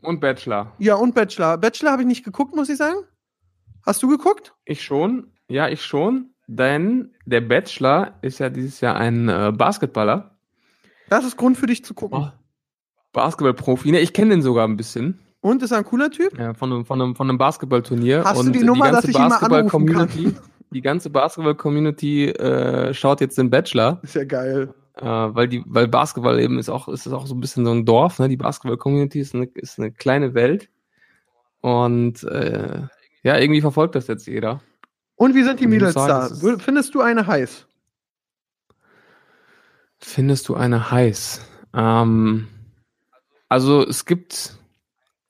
[0.01, 0.73] Und Bachelor.
[0.79, 1.57] Ja, und Bachelor.
[1.57, 2.97] Bachelor habe ich nicht geguckt, muss ich sagen.
[3.85, 4.53] Hast du geguckt?
[4.65, 5.31] Ich schon.
[5.49, 6.31] Ja, ich schon.
[6.47, 10.37] Denn der Bachelor ist ja dieses Jahr ein äh, Basketballer.
[11.09, 12.19] Das ist Grund für dich zu gucken.
[12.19, 12.31] Oh.
[13.13, 13.91] Basketballprofi.
[13.91, 15.19] Ne, ich kenne den sogar ein bisschen.
[15.39, 16.37] Und ist er ein cooler Typ?
[16.37, 18.23] Ja, von einem, von einem, von einem Basketballturnier.
[18.23, 20.35] Hast du und die Nummer, dass ich ihn mal anrufen Basketball-Community,
[20.71, 24.73] die ganze Basketball-Community äh, schaut jetzt den Bachelor, Ist ja geil.
[24.99, 27.71] Äh, weil die, weil Basketball eben ist auch, ist es auch so ein bisschen so
[27.71, 28.29] ein Dorf, ne?
[28.29, 30.69] Die Basketball-Community ist eine, ist eine kleine Welt.
[31.61, 32.81] Und äh,
[33.23, 34.61] ja, irgendwie verfolgt das jetzt jeder.
[35.15, 36.29] Und wie sind die Mädels da?
[36.59, 37.67] Findest du eine heiß?
[39.99, 41.41] Findest du eine heiß?
[41.73, 42.47] Ähm,
[43.49, 44.57] also es gibt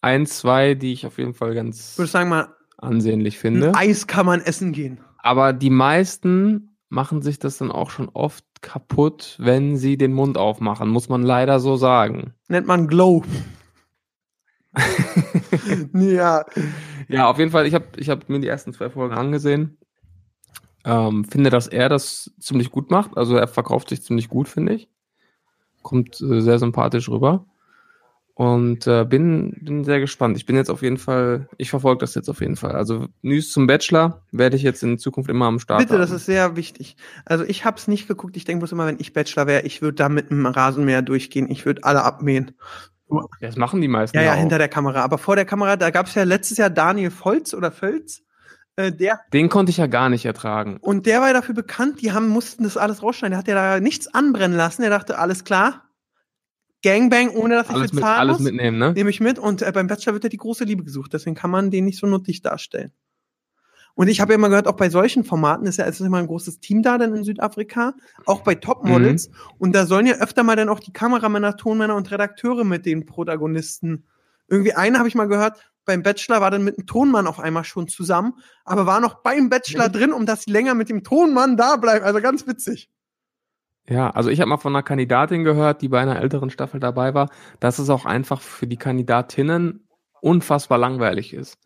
[0.01, 3.74] ein, zwei, die ich auf jeden Fall ganz Würde sagen mal, ansehnlich finde.
[3.76, 4.99] Eis kann man essen gehen.
[5.20, 10.38] Aber die meisten machen sich das dann auch schon oft kaputt, wenn sie den Mund
[10.38, 12.34] aufmachen, muss man leider so sagen.
[12.47, 13.24] Nennt man Glow.
[15.93, 16.45] ja,
[17.08, 19.78] Ja, auf jeden Fall, ich habe ich hab mir die ersten zwei Folgen angesehen.
[20.86, 23.18] Ähm, finde, dass er das ziemlich gut macht.
[23.18, 24.89] Also er verkauft sich ziemlich gut, finde ich.
[25.82, 27.45] Kommt äh, sehr sympathisch rüber.
[28.39, 30.38] Und äh, bin, bin sehr gespannt.
[30.38, 32.73] Ich bin jetzt auf jeden Fall, ich verfolge das jetzt auf jeden Fall.
[32.73, 36.17] Also News zum Bachelor werde ich jetzt in Zukunft immer am Start bitte, das haben.
[36.17, 36.97] ist sehr wichtig.
[37.25, 38.38] Also ich habe es nicht geguckt.
[38.38, 41.49] Ich denke bloß immer, wenn ich Bachelor wäre, ich würde da mit einem Rasenmäher durchgehen.
[41.49, 42.51] Ich würde alle abmähen.
[43.41, 44.38] Das machen die meisten Ja, ja, auch.
[44.38, 45.01] hinter der Kamera.
[45.01, 48.21] Aber vor der Kamera, da gab es ja letztes Jahr Daniel Volz oder Völz.
[48.75, 50.77] Äh, der, Den konnte ich ja gar nicht ertragen.
[50.81, 53.31] und der war ja dafür bekannt, die haben, mussten das alles rausschneiden.
[53.31, 54.83] Der hat ja da nichts anbrennen lassen.
[54.83, 55.85] Der dachte, alles klar.
[56.84, 58.45] Gangbang, ohne dass ich Alles, mit, bezahlen alles muss.
[58.51, 58.93] mitnehmen, ne?
[58.93, 61.49] nehme ich mit und äh, beim Bachelor wird ja die große Liebe gesucht, deswegen kann
[61.51, 62.91] man den nicht so nuttig darstellen.
[63.95, 66.17] Und ich habe ja immer gehört, auch bei solchen Formaten ist ja es ist immer
[66.19, 67.95] ein großes Team da dann in Südafrika,
[68.28, 69.32] auch bei Topmodels.
[69.57, 73.07] Und da sollen ja öfter mal dann auch die Kameramänner, Tonmänner und Redakteure mit den
[73.07, 74.05] Protagonisten.
[74.47, 77.63] Irgendwie eine habe ich mal gehört, beim Bachelor war dann mit dem Tonmann auf einmal
[77.63, 78.34] schon zusammen,
[78.65, 79.93] aber war noch beim Bachelor Mhm.
[79.93, 82.05] drin, um dass sie länger mit dem Tonmann da bleiben.
[82.05, 82.91] Also ganz witzig.
[83.89, 87.13] Ja, also ich habe mal von einer Kandidatin gehört, die bei einer älteren Staffel dabei
[87.13, 87.29] war,
[87.59, 89.88] dass es auch einfach für die Kandidatinnen
[90.21, 91.57] unfassbar langweilig ist.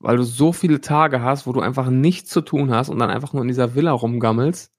[0.00, 3.10] Weil du so viele Tage hast, wo du einfach nichts zu tun hast und dann
[3.10, 4.72] einfach nur in dieser Villa rumgammelst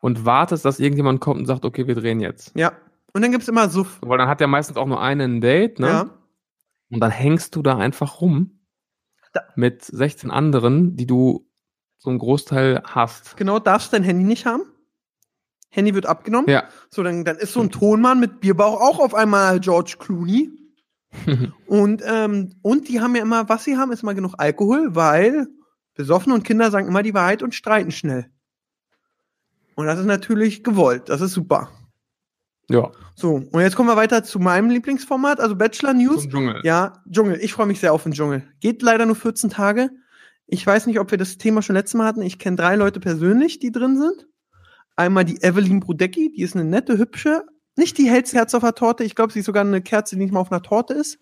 [0.00, 2.52] und wartest, dass irgendjemand kommt und sagt, okay, wir drehen jetzt.
[2.56, 2.72] Ja.
[3.12, 3.98] Und dann gibt's immer Suff.
[4.02, 5.86] Weil dann hat ja meistens auch nur einen ein Date, ne?
[5.88, 6.10] Ja.
[6.90, 8.60] Und dann hängst du da einfach rum
[9.32, 11.46] Da- mit 16 anderen, die du
[11.98, 13.36] so einen Großteil hast.
[13.36, 14.62] Genau, darfst dein Handy nicht haben.
[15.74, 16.50] Handy wird abgenommen.
[16.50, 16.64] Ja.
[16.90, 20.50] So, dann, dann ist so ein Tonmann mit Bierbauch auch auf einmal George Clooney.
[21.66, 25.46] Und, ähm, und die haben ja immer, was sie haben, ist mal genug Alkohol, weil
[25.94, 28.30] Besoffene und Kinder sagen immer die Wahrheit und streiten schnell.
[29.74, 31.10] Und das ist natürlich gewollt.
[31.10, 31.68] Das ist super.
[32.70, 32.90] ja.
[33.14, 36.22] So, und jetzt kommen wir weiter zu meinem Lieblingsformat, also Bachelor News.
[36.22, 36.60] Zum Dschungel.
[36.64, 37.38] Ja, Dschungel.
[37.42, 38.48] Ich freue mich sehr auf den Dschungel.
[38.60, 39.90] Geht leider nur 14 Tage.
[40.46, 42.22] Ich weiß nicht, ob wir das Thema schon letztes Mal hatten.
[42.22, 44.26] Ich kenne drei Leute persönlich, die drin sind.
[44.96, 47.44] Einmal die Evelyn Brudecki, die ist eine nette, hübsche,
[47.76, 49.04] nicht die hellste Herz auf der Torte.
[49.04, 51.18] Ich glaube, sie ist sogar eine Kerze, die nicht mal auf einer Torte ist.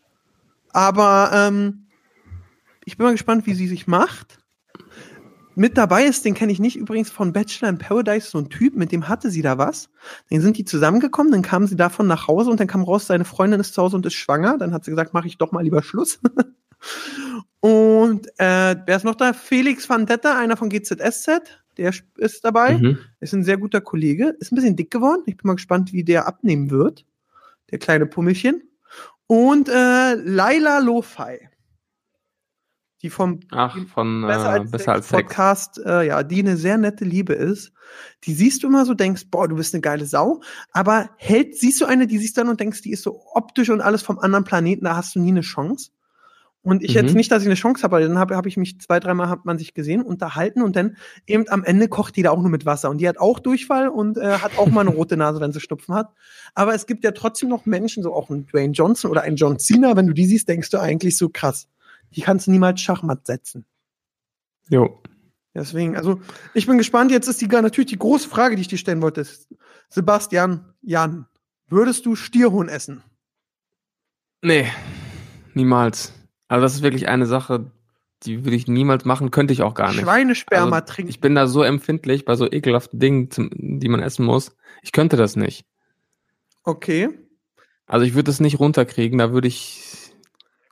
[0.72, 1.86] Aber ähm,
[2.84, 4.38] ich bin mal gespannt, wie sie sich macht.
[5.54, 8.76] Mit dabei ist, den kenne ich nicht, übrigens von Bachelor in Paradise, so ein Typ,
[8.76, 9.90] mit dem hatte sie da was.
[10.30, 13.24] Dann sind die zusammengekommen, dann kamen sie davon nach Hause und dann kam raus, seine
[13.24, 14.58] Freundin ist zu Hause und ist schwanger.
[14.58, 16.20] Dann hat sie gesagt, mache ich doch mal lieber Schluss.
[17.60, 19.32] und äh, wer ist noch da?
[19.32, 21.42] Felix van Detter, einer von GZSZ,
[21.76, 22.78] der ist dabei.
[22.78, 22.98] Mhm.
[23.20, 25.22] Ist ein sehr guter Kollege, ist ein bisschen dick geworden.
[25.26, 27.04] Ich bin mal gespannt, wie der abnehmen wird.
[27.70, 28.62] Der kleine Pummelchen.
[29.26, 31.48] Und äh, Laila Lo-Fi.
[33.02, 35.22] Die vom Ach, von Besser äh, als, besser Sex als Sex.
[35.22, 37.72] Podcast, äh, ja, die eine sehr nette Liebe ist.
[38.24, 40.42] Die siehst du immer so, denkst, boah, du bist eine geile Sau.
[40.72, 43.80] Aber hält, siehst du eine, die siehst dann und denkst, die ist so optisch und
[43.80, 45.92] alles vom anderen Planeten, da hast du nie eine Chance.
[46.62, 47.00] Und ich Mhm.
[47.00, 49.30] jetzt nicht, dass ich eine Chance habe, aber dann habe hab ich mich zwei, dreimal
[49.30, 50.96] hat man sich gesehen, unterhalten und dann
[51.26, 52.90] eben am Ende kocht die da auch nur mit Wasser.
[52.90, 55.60] Und die hat auch Durchfall und äh, hat auch mal eine rote Nase, wenn sie
[55.60, 56.12] Schnupfen hat.
[56.54, 59.58] Aber es gibt ja trotzdem noch Menschen, so auch ein Dwayne Johnson oder ein John
[59.58, 61.66] Cena, wenn du die siehst, denkst du eigentlich so krass.
[62.10, 63.64] Die kannst du niemals Schachmatt setzen.
[64.68, 65.00] Jo.
[65.54, 66.20] Deswegen, also
[66.54, 67.10] ich bin gespannt.
[67.10, 69.26] Jetzt ist die natürlich die große Frage, die ich dir stellen wollte.
[69.88, 71.26] Sebastian, Jan,
[71.68, 73.02] würdest du Stierhuhn essen?
[74.42, 74.66] Nee,
[75.54, 76.12] niemals.
[76.50, 77.70] Also das ist wirklich eine Sache,
[78.24, 80.00] die würde ich niemals machen, könnte ich auch gar nicht.
[80.00, 81.08] Schweinesperma Also, trinken.
[81.08, 84.56] Ich bin da so empfindlich bei so ekelhaften Dingen, zum, die man essen muss.
[84.82, 85.64] Ich könnte das nicht.
[86.64, 87.10] Okay.
[87.86, 89.99] Also ich würde es nicht runterkriegen, da würde ich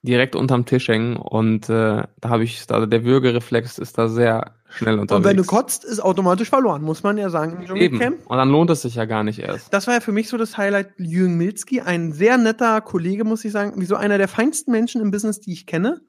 [0.03, 4.53] direkt unterm Tisch hängen und äh, da habe ich, also der Würgereflex ist da sehr
[4.69, 5.19] schnell unterwegs.
[5.19, 7.55] Und wenn du kotzt, ist automatisch verloren, muss man ja sagen.
[7.55, 7.99] Im Eben.
[7.99, 8.27] Dschungelcamp.
[8.27, 9.73] Und dann lohnt es sich ja gar nicht erst.
[9.73, 10.91] Das war ja für mich so das Highlight.
[10.99, 13.73] Jürgen Milzki, ein sehr netter Kollege, muss ich sagen.
[13.77, 16.01] Wieso einer der feinsten Menschen im Business, die ich kenne.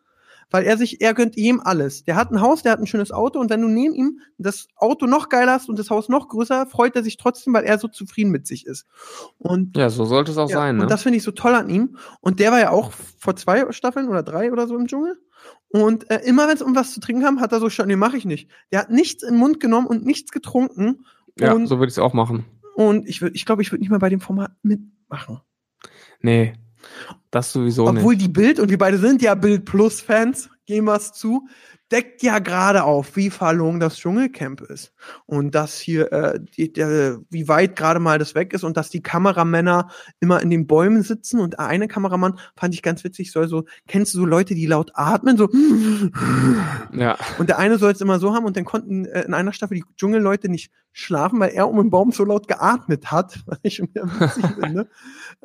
[0.51, 2.03] Weil er sich, er gönnt ihm alles.
[2.03, 4.67] Der hat ein Haus, der hat ein schönes Auto und wenn du neben ihm das
[4.75, 7.77] Auto noch geiler hast und das Haus noch größer, freut er sich trotzdem, weil er
[7.77, 8.85] so zufrieden mit sich ist.
[9.37, 10.77] Und Ja, so sollte es auch Ja, sein.
[10.77, 10.83] Ne?
[10.83, 11.97] Und das finde ich so toll an ihm.
[12.21, 15.19] Und der war ja auch vor zwei Staffeln oder drei oder so im Dschungel.
[15.69, 17.95] Und äh, immer wenn es um was zu trinken kam, hat er so schon, nee,
[17.95, 18.49] mache ich nicht.
[18.71, 21.05] Der hat nichts in den Mund genommen und nichts getrunken.
[21.39, 22.45] ja, und so würde ich es auch machen.
[22.75, 25.41] und ich würde, ich glaube, ich würde nicht mal bei dem Format mitmachen.
[26.21, 26.53] Nee,
[27.31, 28.25] das sowieso Obwohl nicht.
[28.25, 31.47] die Bild, und wir beide sind ja Bild Plus Fans, gehen wir es zu,
[31.91, 34.93] deckt ja gerade auf, wie verlogen das Dschungelcamp ist.
[35.25, 38.89] Und dass hier, äh, die, der, wie weit gerade mal das weg ist und dass
[38.89, 43.47] die Kameramänner immer in den Bäumen sitzen und eine Kameramann fand ich ganz witzig, soll
[43.47, 45.49] so, kennst du so Leute, die laut atmen, so,
[46.93, 49.53] Ja, und der eine soll es immer so haben und dann konnten äh, in einer
[49.53, 53.59] Staffel die Dschungelleute nicht schlafen, weil er um den Baum so laut geatmet hat, was
[53.63, 54.87] ich schon wieder witzig finde.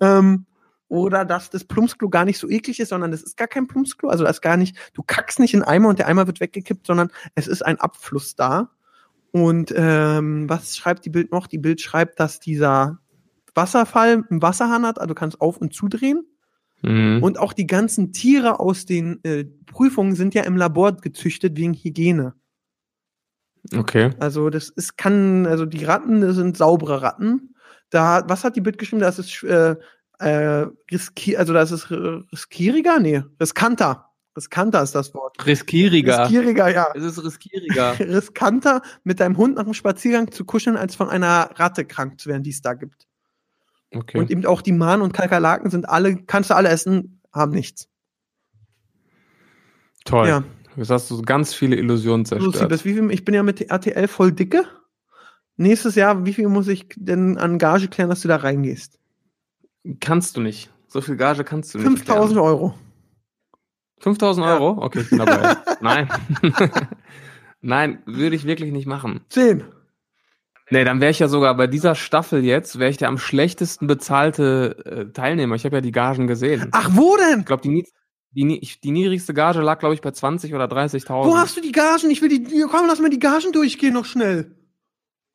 [0.01, 0.47] Ähm,
[0.89, 4.09] oder dass das Plumpsklo gar nicht so eklig ist, sondern das ist gar kein Plumpsklo.
[4.09, 6.41] Also das ist gar nicht, du kackst nicht in einen Eimer und der Eimer wird
[6.41, 8.71] weggekippt, sondern es ist ein Abfluss da.
[9.33, 11.47] Und ähm, was schreibt die Bild noch?
[11.47, 12.99] Die Bild schreibt, dass dieser
[13.55, 16.25] Wasserfall einen Wasserhahn hat, also du kannst auf- und zudrehen.
[16.83, 17.21] mhm.
[17.23, 21.75] Und auch die ganzen Tiere aus den äh, Prüfungen sind ja im Labor gezüchtet wegen
[21.75, 22.35] Hygiene.
[23.77, 24.11] okay.
[24.21, 27.55] Also das ist kann, also die Ratten das sind saubere Ratten.
[27.91, 29.01] Da, was hat die Bild geschrieben?
[29.01, 29.77] Das ist äh,
[30.19, 32.99] äh, riski also das ist riskieriger?
[33.01, 34.11] Nee, riskanter.
[34.37, 35.47] Riskanter ist das Wort.
[35.47, 36.25] Riskieriger.
[36.25, 36.89] Riskieriger, ja.
[36.95, 37.99] Es ist riskieriger.
[38.01, 42.29] Riskanter, mit deinem Hund nach dem Spaziergang zu kuscheln, als von einer Ratte krank zu
[42.29, 43.07] werden, die es da gibt.
[43.95, 44.19] Okay.
[44.19, 47.89] Und eben auch die Mahn und Kakerlaken sind alle, kannst du alle essen, haben nichts.
[50.05, 50.29] Toll.
[50.29, 50.45] Ja.
[50.77, 52.57] Jetzt hast du ganz viele Illusionen zerstört.
[52.57, 54.65] Siebes, wie viel, ich bin ja mit RTL voll dicke.
[55.57, 58.99] Nächstes Jahr, wie viel muss ich denn an Gage klären, dass du da reingehst?
[60.01, 60.71] Kannst du nicht.
[60.89, 61.87] So viel Gage kannst du nicht.
[61.87, 62.75] 5000 Euro.
[64.01, 64.55] 5000 Ja.
[64.55, 64.83] Euro?
[64.83, 65.57] Okay, ich bin dabei.
[65.81, 66.09] Nein.
[67.61, 69.21] Nein, würde ich wirklich nicht machen.
[69.31, 69.65] 10.
[70.71, 73.87] Nee, dann wäre ich ja sogar bei dieser Staffel jetzt, wäre ich der am schlechtesten
[73.87, 75.55] bezahlte äh, Teilnehmer.
[75.57, 76.69] Ich habe ja die Gagen gesehen.
[76.73, 77.41] Ach, wo denn?
[77.41, 77.87] Ich glaube, die,
[78.31, 81.27] die, die niedrigste Gage lag, glaube ich, bei 20 oder 30.000.
[81.27, 82.11] Wo hast du die Gagen?
[82.11, 84.55] Ich will die, komm, lass mal die Gagen durchgehen noch schnell.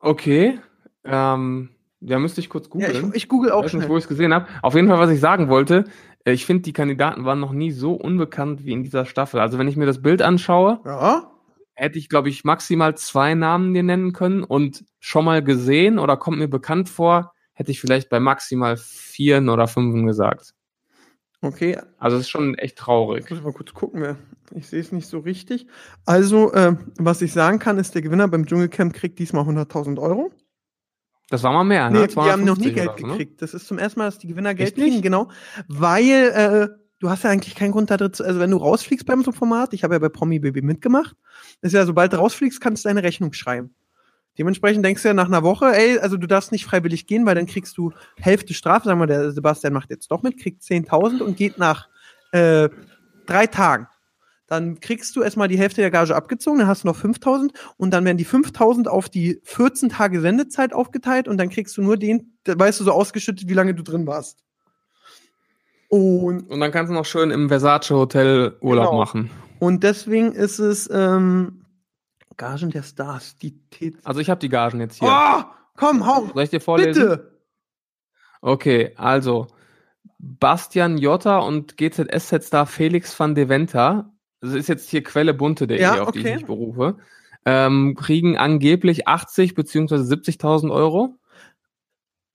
[0.00, 0.58] Okay.
[1.04, 1.70] Ähm,
[2.00, 3.10] Ja, müsste ich kurz Ja, googeln.
[3.10, 4.46] ich, ich google auch weiß nicht, wo ich es gesehen habe.
[4.62, 5.84] Auf jeden Fall, was ich sagen wollte,
[6.24, 9.40] äh, ich finde, die Kandidaten waren noch nie so unbekannt wie in dieser Staffel.
[9.40, 11.30] Also wenn ich mir das Bild anschaue, Ja,
[11.74, 16.16] hätte ich, glaube ich, maximal zwei Namen dir nennen können und schon mal gesehen oder
[16.16, 20.54] kommt mir bekannt vor, hätte ich vielleicht bei maximal vieren oder fünfen gesagt.
[21.42, 21.78] okay.
[21.98, 23.28] Also es ist schon echt Jetzt traurig.
[23.30, 24.16] muss ich mal kurz gucken.
[24.54, 25.66] Ich sehe es nicht so richtig.
[26.06, 30.32] Also, äh, was ich sagen kann, ist, der Gewinner beim Dschungelcamp kriegt diesmal 100.000 Euro.
[31.30, 32.08] Das war mal mehr, Nee, ne?
[32.08, 33.12] die haben noch nie 250 Geld oder ne?
[33.12, 33.40] gekriegt.
[33.40, 34.86] Das ist zum ersten Mal, dass die Gewinner Geld nicht?
[34.86, 35.28] kriegen, genau.
[35.68, 36.68] Weil äh,
[36.98, 39.30] du hast ja eigentlich keinen Grund da drin zu, also wenn du rausfliegst beim so
[39.30, 41.14] Format, ich habe ja bei Promi Baby mitgemacht,
[41.62, 43.74] ist ja, sobald du rausfliegst, kannst du deine Rechnung schreiben.
[44.38, 47.34] Dementsprechend denkst du ja nach einer Woche, ey, also du darfst nicht freiwillig gehen, weil
[47.34, 48.86] dann kriegst du Hälfte Strafe.
[48.86, 51.88] Sagen wir, der Sebastian macht jetzt doch mit, kriegt 10.000 und geht nach
[52.32, 52.68] äh,
[53.26, 53.86] drei Tagen.
[54.50, 57.92] Dann kriegst du erstmal die Hälfte der Gage abgezogen, dann hast du noch 5000 und
[57.92, 61.96] dann werden die 5000 auf die 14 Tage Sendezeit aufgeteilt und dann kriegst du nur
[61.96, 64.42] den, weißt du so ausgeschüttet, wie lange du drin warst.
[65.88, 68.98] Und, Und dann kannst du noch schön im Versace Hotel Urlaub Genau.
[68.98, 69.30] machen.
[69.60, 71.64] und deswegen ist es ähm,
[72.36, 75.08] Gagen der Stars, die T Also ich habe die Gagen jetzt hier.
[75.10, 75.42] Oh,
[75.76, 77.02] komm, hau, Soll ich dir vorlesen?
[77.02, 77.38] bitte.
[78.40, 79.46] Okay, also
[80.18, 86.12] Bastian Jotta und GZSZ-Star Felix van Deventer, das ist jetzt hier Quelle bunte.de, Ja, auf
[86.12, 86.34] die ich okay.
[86.36, 86.96] mich berufe,
[87.44, 91.16] ähm, kriegen angeblich 80 beziehungsweise 70.000 Euro.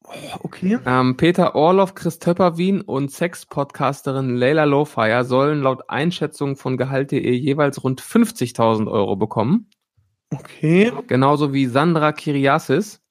[0.08, 0.12] Oh,
[0.44, 0.78] okay.
[0.86, 7.84] Ähm, Peter Orloff, Chris Töpperwien und Sex-Podcasterin Leila Lowfire sollen laut Einschätzung von Gehalt.de jeweils
[7.84, 9.70] rund 50.000 Euro bekommen.
[10.32, 10.92] Okay.
[11.08, 13.02] Genauso wie Sandra Kiriasis.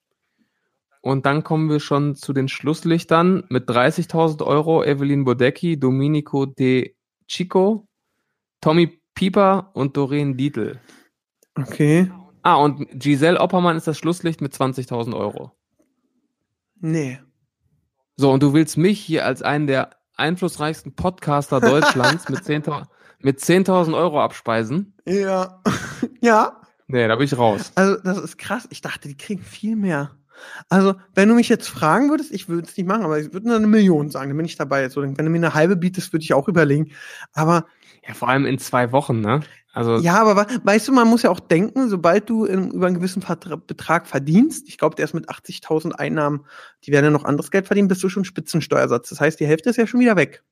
[1.01, 6.95] Und dann kommen wir schon zu den Schlusslichtern mit 30.000 Euro Evelyn Bodecki, Domenico De
[7.27, 7.89] Chico,
[8.65, 10.81] Tommy Pieper und Doreen Dietl.
[11.55, 12.11] Okay.
[12.41, 15.53] Ah, und Giselle Oppermann ist das Schlusslicht mit 20.000 Euro.
[16.81, 17.21] Nee.
[18.17, 22.87] So, und du willst mich hier als einen der einflussreichsten Podcaster Deutschlands mit 10.000
[23.19, 24.95] mit 10.000 Euro abspeisen?
[25.05, 25.61] Ja.
[26.23, 26.63] ja.
[26.87, 27.71] Nee, da bin ich raus.
[27.75, 28.67] Also, das ist krass.
[28.71, 30.13] Ich dachte, die kriegen viel mehr.
[30.71, 33.47] Also, wenn du mich jetzt fragen würdest, ich würde es nicht machen, aber ich würde
[33.47, 34.89] nur eine Million sagen, dann bin ich dabei.
[34.89, 36.93] So, wenn du mir eine halbe bietest, würde ich auch überlegen.
[37.35, 37.67] Aber
[38.07, 39.41] Ja, vor allem in zwei Wochen, ne?
[39.75, 42.95] Also, ja, aber weißt du, man muss ja auch denken, sobald du in, über einen
[42.95, 43.25] gewissen
[43.67, 46.47] Betrag verdienst, ich glaube, der ist mit 80.000 Einnahmen,
[46.85, 49.09] die werden ja noch anderes Geld verdienen, bist du schon Spitzensteuersatz.
[49.09, 50.45] Das heißt, die Hälfte ist ja schon wieder weg.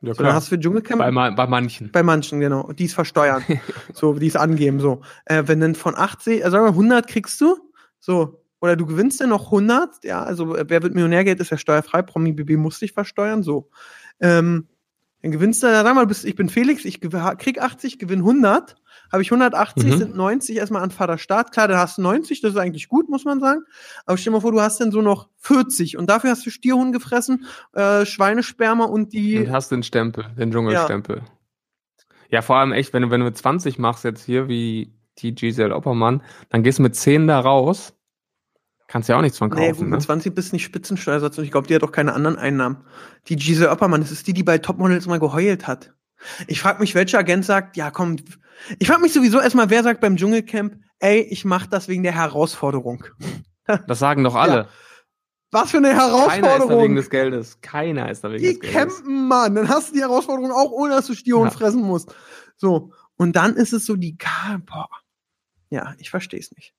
[0.00, 1.90] ja, So, dann hast du für Dschungelcamp bei, bei manchen.
[1.90, 2.70] Bei manchen, genau.
[2.72, 3.42] Die es versteuern.
[3.94, 5.00] so, die es angeben, so.
[5.24, 7.56] Äh, wenn dann von 80, also sagen wir 100 kriegst du,
[7.98, 8.44] so.
[8.60, 12.02] Oder du gewinnst dann noch 100, ja, also äh, wer wird Millionärgeld, ist ja steuerfrei,
[12.02, 13.70] Promi BB muss dich versteuern, so.
[14.20, 14.68] Ähm,
[15.22, 18.74] dann gewinnst du, dann sag mal, bist, ich bin Felix, ich krieg 80, gewinn 100,
[19.10, 19.96] habe ich 180, Mhm.
[19.98, 21.52] sind 90 erstmal an Vaterstaat.
[21.52, 23.60] Klar, dann hast du 90, das ist eigentlich gut, muss man sagen.
[24.04, 26.50] Aber stell dir mal vor, du hast dann so noch 40 und dafür hast du
[26.50, 31.22] Stierhuhn gefressen, äh, Schweinesperma und die, Und hast den Stempel, den Dschungelstempel.
[32.30, 32.42] Ja.
[32.42, 35.74] vor allem echt, wenn du, wenn du mit 20 machst jetzt hier, wie die Giselle
[35.76, 37.92] Oppermann, dann gehst du mit 10 da raus.
[38.92, 39.96] Kannst ja auch nichts von Nee, kaufen, gut, ne?
[39.96, 42.84] mit 20 bist du nicht Spitzensteuersatz und ich glaube, die hat auch keine anderen Einnahmen.
[43.28, 45.94] Die Giselle Oppermann, das ist die, die bei Topmodels mal geheult hat.
[46.46, 48.16] Ich frage mich, welcher Agent sagt, ja komm,
[48.78, 52.14] ich frage mich sowieso erstmal, wer sagt beim Dschungelcamp, ey, ich mach das wegen der
[52.14, 53.04] Herausforderung.
[53.86, 54.68] Das sagen doch alle.
[55.52, 56.94] Was für eine Keiner ist da wegen Herausforderung.
[56.96, 57.60] des Geldes.
[57.60, 58.96] Keiner ist da wegen Die des Geldes.
[58.96, 59.54] campen, Mann.
[59.54, 61.50] Dann hast du die Herausforderung auch, ohne dass du Stierhuhn Ja.
[61.50, 62.14] fressen musst.
[62.56, 62.92] So.
[63.16, 64.16] Und dann ist es so die,
[64.66, 64.88] boah.
[65.70, 66.74] Ja, ich verstehe es nicht.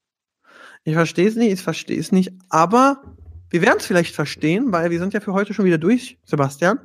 [0.83, 2.31] Ich verstehe es nicht, ich verstehe es nicht.
[2.49, 3.01] Aber
[3.49, 6.79] wir werden es vielleicht verstehen, weil wir sind ja für heute schon wieder durch, Sebastian.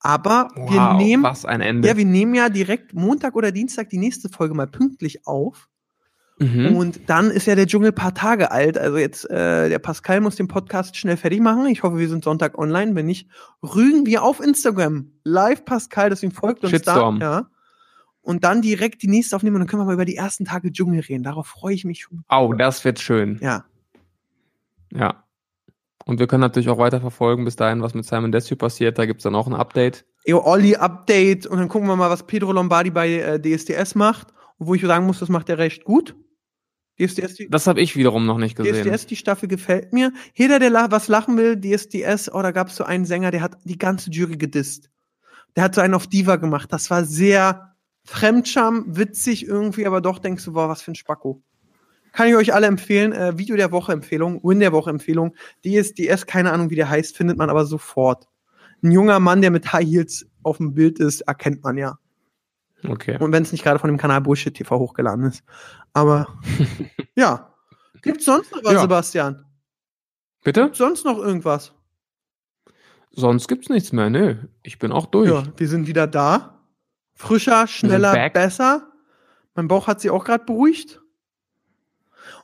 [0.00, 1.88] Aber wir Wow, nehmen, was ein Ende.
[1.88, 5.68] ja, wir nehmen ja direkt Montag oder Dienstag die nächste Folge mal pünktlich auf.
[6.38, 6.76] mhm.
[6.76, 8.78] Und dann ist ja der Dschungel paar Tage alt.
[8.78, 11.66] Also jetzt, äh, der Pascal muss den Podcast schnell fertig machen.
[11.66, 12.94] Ich hoffe, wir sind Sonntag online.
[12.94, 13.28] Wenn nicht,
[13.62, 15.10] rügen wir auf Instagram.
[15.24, 17.20] Live Pascal, deswegen folgt uns Shitstorm.
[17.20, 17.26] da.
[17.40, 17.50] Ja.
[18.26, 20.72] Und dann direkt die nächste aufnehmen und dann können wir mal über die ersten Tage
[20.72, 21.22] Dschungel reden.
[21.22, 22.24] Darauf freue ich mich schon.
[22.26, 23.38] Au, das wird schön.
[23.40, 23.64] Ja.
[24.92, 25.22] Ja.
[26.04, 28.98] Und wir können natürlich auch weiter verfolgen, bis dahin, was mit Simon Desue passiert.
[28.98, 30.06] Da gibt's dann auch ein Update.
[30.24, 34.34] Eo Olli Update und dann gucken wir mal, was Pedro Lombardi bei äh, DSDS macht.
[34.58, 36.16] Und wo ich sagen muss, das macht er recht gut.
[36.98, 38.74] DSDS, die, Das habe ich wiederum noch nicht gesehen.
[38.74, 40.12] DSDS, die Staffel gefällt mir.
[40.34, 43.42] Jeder, der la was lachen will, DSDS, oh, da gab es so einen Sänger, der
[43.42, 44.90] hat die ganze Jury gedisst.
[45.54, 46.72] Der hat so einen auf Diva gemacht.
[46.72, 47.75] Das war sehr
[48.06, 51.42] Fremdscham, witzig irgendwie, aber doch denkst du, boah, was für ein Spacko.
[52.12, 53.12] Kann ich euch alle empfehlen.
[53.12, 55.34] Äh, Video der Woche Empfehlung, Win der Woche Empfehlung.
[55.64, 58.26] DSDS, keine Ahnung, wie der heißt, findet man aber sofort.
[58.82, 61.98] Ein junger Mann, der mit High Heels auf dem Bild ist, erkennt man ja.
[62.88, 63.18] Okay.
[63.18, 65.42] Und wenn es nicht gerade von dem Kanal Bullshit TV hochgeladen ist.
[65.92, 66.26] Aber
[67.16, 67.52] ja.
[68.02, 68.80] Gibt's sonst noch was, Ja.
[68.82, 69.44] Sebastian?
[70.44, 70.70] Bitte?
[70.72, 71.72] Sonst noch irgendwas?
[73.10, 74.36] Sonst gibt's nichts mehr, nö.
[74.62, 75.28] Ich bin auch durch.
[75.28, 76.55] Ja, wir sind wieder da.
[77.16, 78.92] Frischer, schneller, besser.
[79.54, 81.00] Mein Bauch hat sich auch gerade beruhigt.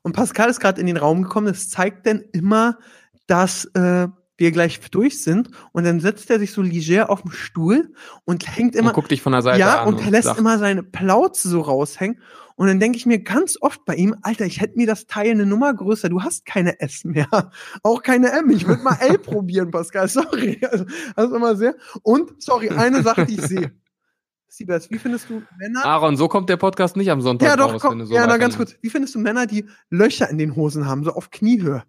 [0.03, 1.47] Und Pascal ist gerade in den Raum gekommen.
[1.47, 2.79] Das zeigt denn immer,
[3.27, 4.09] dass äh,
[4.39, 5.51] wir gleich durch sind.
[5.73, 7.93] Und dann setzt er sich so leger auf den Stuhl
[8.25, 8.89] und hängt immer.
[8.89, 9.89] und guck dich von der Seite ja, an.
[9.89, 12.19] und er lässt sagt, immer seine Plauze so raushängen.
[12.57, 15.31] Und dann denke ich mir ganz oft bei ihm, Alter, ich hätte mir das Teil
[15.33, 16.09] eine Nummer größer.
[16.09, 17.29] Du hast keine S mehr.
[17.83, 18.51] Auch keine M.
[18.51, 20.09] Ich würde mal L probieren, Pascal.
[20.09, 20.61] Sorry.
[20.71, 20.85] Also,
[21.17, 21.75] das ist immer sehr.
[22.03, 23.73] Und, sorry, eine Sache, die ich sehe.
[24.53, 25.83] Siebers, wie findest du Männer?
[25.83, 28.15] Aaron, so kommt der Podcast nicht am Sonntag ja, doch, raus, komm, wenn du so
[28.15, 28.77] ja, na ganz kurz.
[28.83, 31.85] Wie findest du Männer, die Löcher in den Hosen haben, so auf Kniehöhe?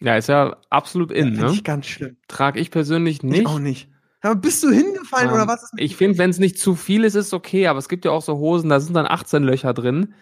[0.00, 1.52] Ja, ist ja absolut in, Finde ne?
[1.52, 2.16] ich ganz schlimm.
[2.26, 3.46] Trag ich persönlich Ich nicht.
[3.46, 3.90] auch nicht.
[4.22, 5.70] Aber bist du hingefallen Ähm, oder was?
[5.76, 8.10] Ich finde, wenn es nicht zu viel ist, ist es okay, aber es gibt ja
[8.10, 10.14] auch so Hosen, da sind dann 18 Löcher drin.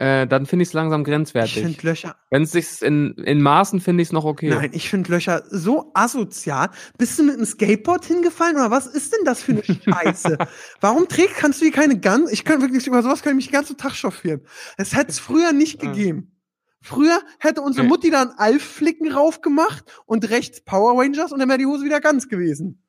[0.00, 1.62] Äh, dann finde ich es langsam Ich grenzwertig.
[1.62, 2.16] finde Löcher.
[2.30, 4.48] Wenn es sich in, in Maßen finde ich es noch okay.
[4.48, 6.70] Nein, ich finde Löcher so asozial.
[6.96, 10.38] Bist du mit einem Skateboard hingefallen oder was ist denn das für eine Scheiße?
[10.80, 12.32] Warum trägst, kannst du hier keine Guns?
[12.32, 14.40] Ich kann wirklich über sowas kann ich mich den ganzen Tag chauffieren.
[14.78, 15.90] Es hätte es früher nicht Ja.
[15.90, 16.34] gegeben.
[16.80, 17.90] Früher hätte unsere Nee.
[17.90, 21.84] Mutti da einen Alf-Flicken rauf gemacht und rechts Power Rangers und dann wäre die Hose
[21.84, 22.82] wieder ganz gewesen.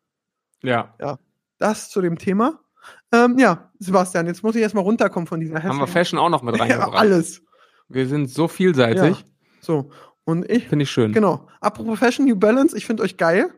[0.63, 0.95] Ja.
[1.57, 2.61] Das zu dem Thema.
[3.13, 6.43] Ähm, ja, Sebastian, jetzt muss ich erstmal runterkommen von dieser Haben wir Fashion auch noch
[6.43, 6.95] mit ja, reingebracht.
[6.97, 7.41] alles.
[7.89, 9.19] Wir sind so vielseitig.
[9.19, 9.25] Ja.
[9.61, 9.91] So.
[10.23, 11.11] Und ich, Finde ich schön.
[11.11, 11.47] genau.
[11.59, 13.53] Apropos Fashion, New Balance, ich finde euch geil.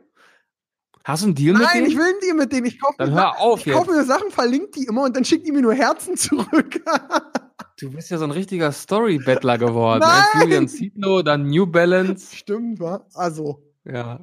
[1.03, 1.87] Hast du einen Deal mit Nein, denen?
[1.87, 2.65] ich will einen Deal mit denen.
[2.65, 3.87] Ich kaufe mir, auf ich jetzt.
[3.87, 6.81] mir Sachen, verlinke die immer und dann schickt die mir nur Herzen zurück.
[7.79, 9.99] Du bist ja so ein richtiger Story-Bettler geworden.
[10.03, 10.23] Nein!
[10.23, 12.33] Erst Julian Zietlow, dann New Balance.
[12.35, 13.05] Stimmt, wa?
[13.13, 13.61] Also.
[13.83, 14.21] Ja.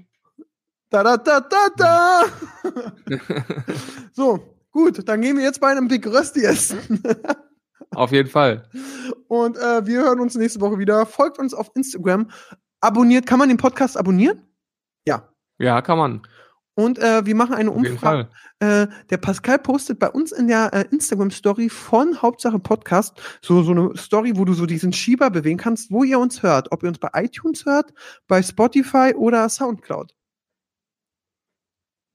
[0.88, 2.24] Da, da, da, da, da.
[4.12, 7.02] so, gut, dann gehen wir jetzt bei einem Big Rösti essen.
[7.94, 8.68] Auf jeden Fall.
[9.28, 11.06] Und äh, wir hören uns nächste Woche wieder.
[11.06, 12.30] Folgt uns auf Instagram.
[12.80, 14.42] Abonniert, kann man den Podcast abonnieren?
[15.06, 15.28] Ja.
[15.58, 16.22] Ja, kann man.
[16.74, 18.30] Und äh, wir machen eine Umfrage.
[18.60, 23.72] Äh, der Pascal postet bei uns in der äh, Instagram-Story von Hauptsache Podcast so, so
[23.72, 26.72] eine Story, wo du so diesen Schieber bewegen kannst, wo ihr uns hört.
[26.72, 27.92] Ob ihr uns bei iTunes hört,
[28.28, 30.14] bei Spotify oder Soundcloud.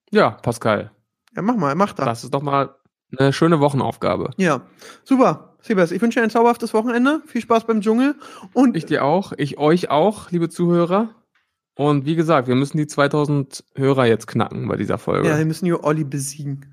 [0.10, 0.95] Ja, Pascal.
[1.36, 2.06] Ja, mach mal, mach das.
[2.06, 2.76] Das ist doch mal
[3.18, 4.32] eine schöne Wochenaufgabe.
[4.38, 4.62] Ja,
[5.04, 5.56] super.
[5.62, 7.22] Sebas, ich wünsche dir ein zauberhaftes Wochenende.
[7.26, 8.16] Viel Spaß beim Dschungel.
[8.54, 11.10] Und Ich dir auch, ich euch auch, liebe Zuhörer.
[11.76, 15.28] Und wie gesagt, wir müssen die 2000 Hörer jetzt knacken bei dieser Folge.
[15.28, 16.72] ja, wir müssen hier Olli besiegen.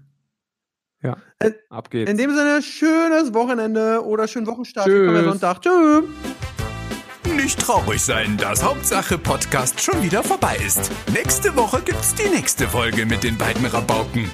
[1.70, 2.08] Ab geht's.
[2.08, 4.86] In dem Sinne, schönes Wochenende oder schönen Wochenstart.
[4.86, 4.94] Tschüss.
[4.94, 5.60] Willkommen am Sonntag.
[5.62, 6.04] Tschüss.
[7.34, 10.92] Nicht traurig sein, dass Hauptsache Podcast schon wieder vorbei ist.
[11.12, 14.30] Nächste Woche gibt's die nächste Folge mit den beiden Rabauken.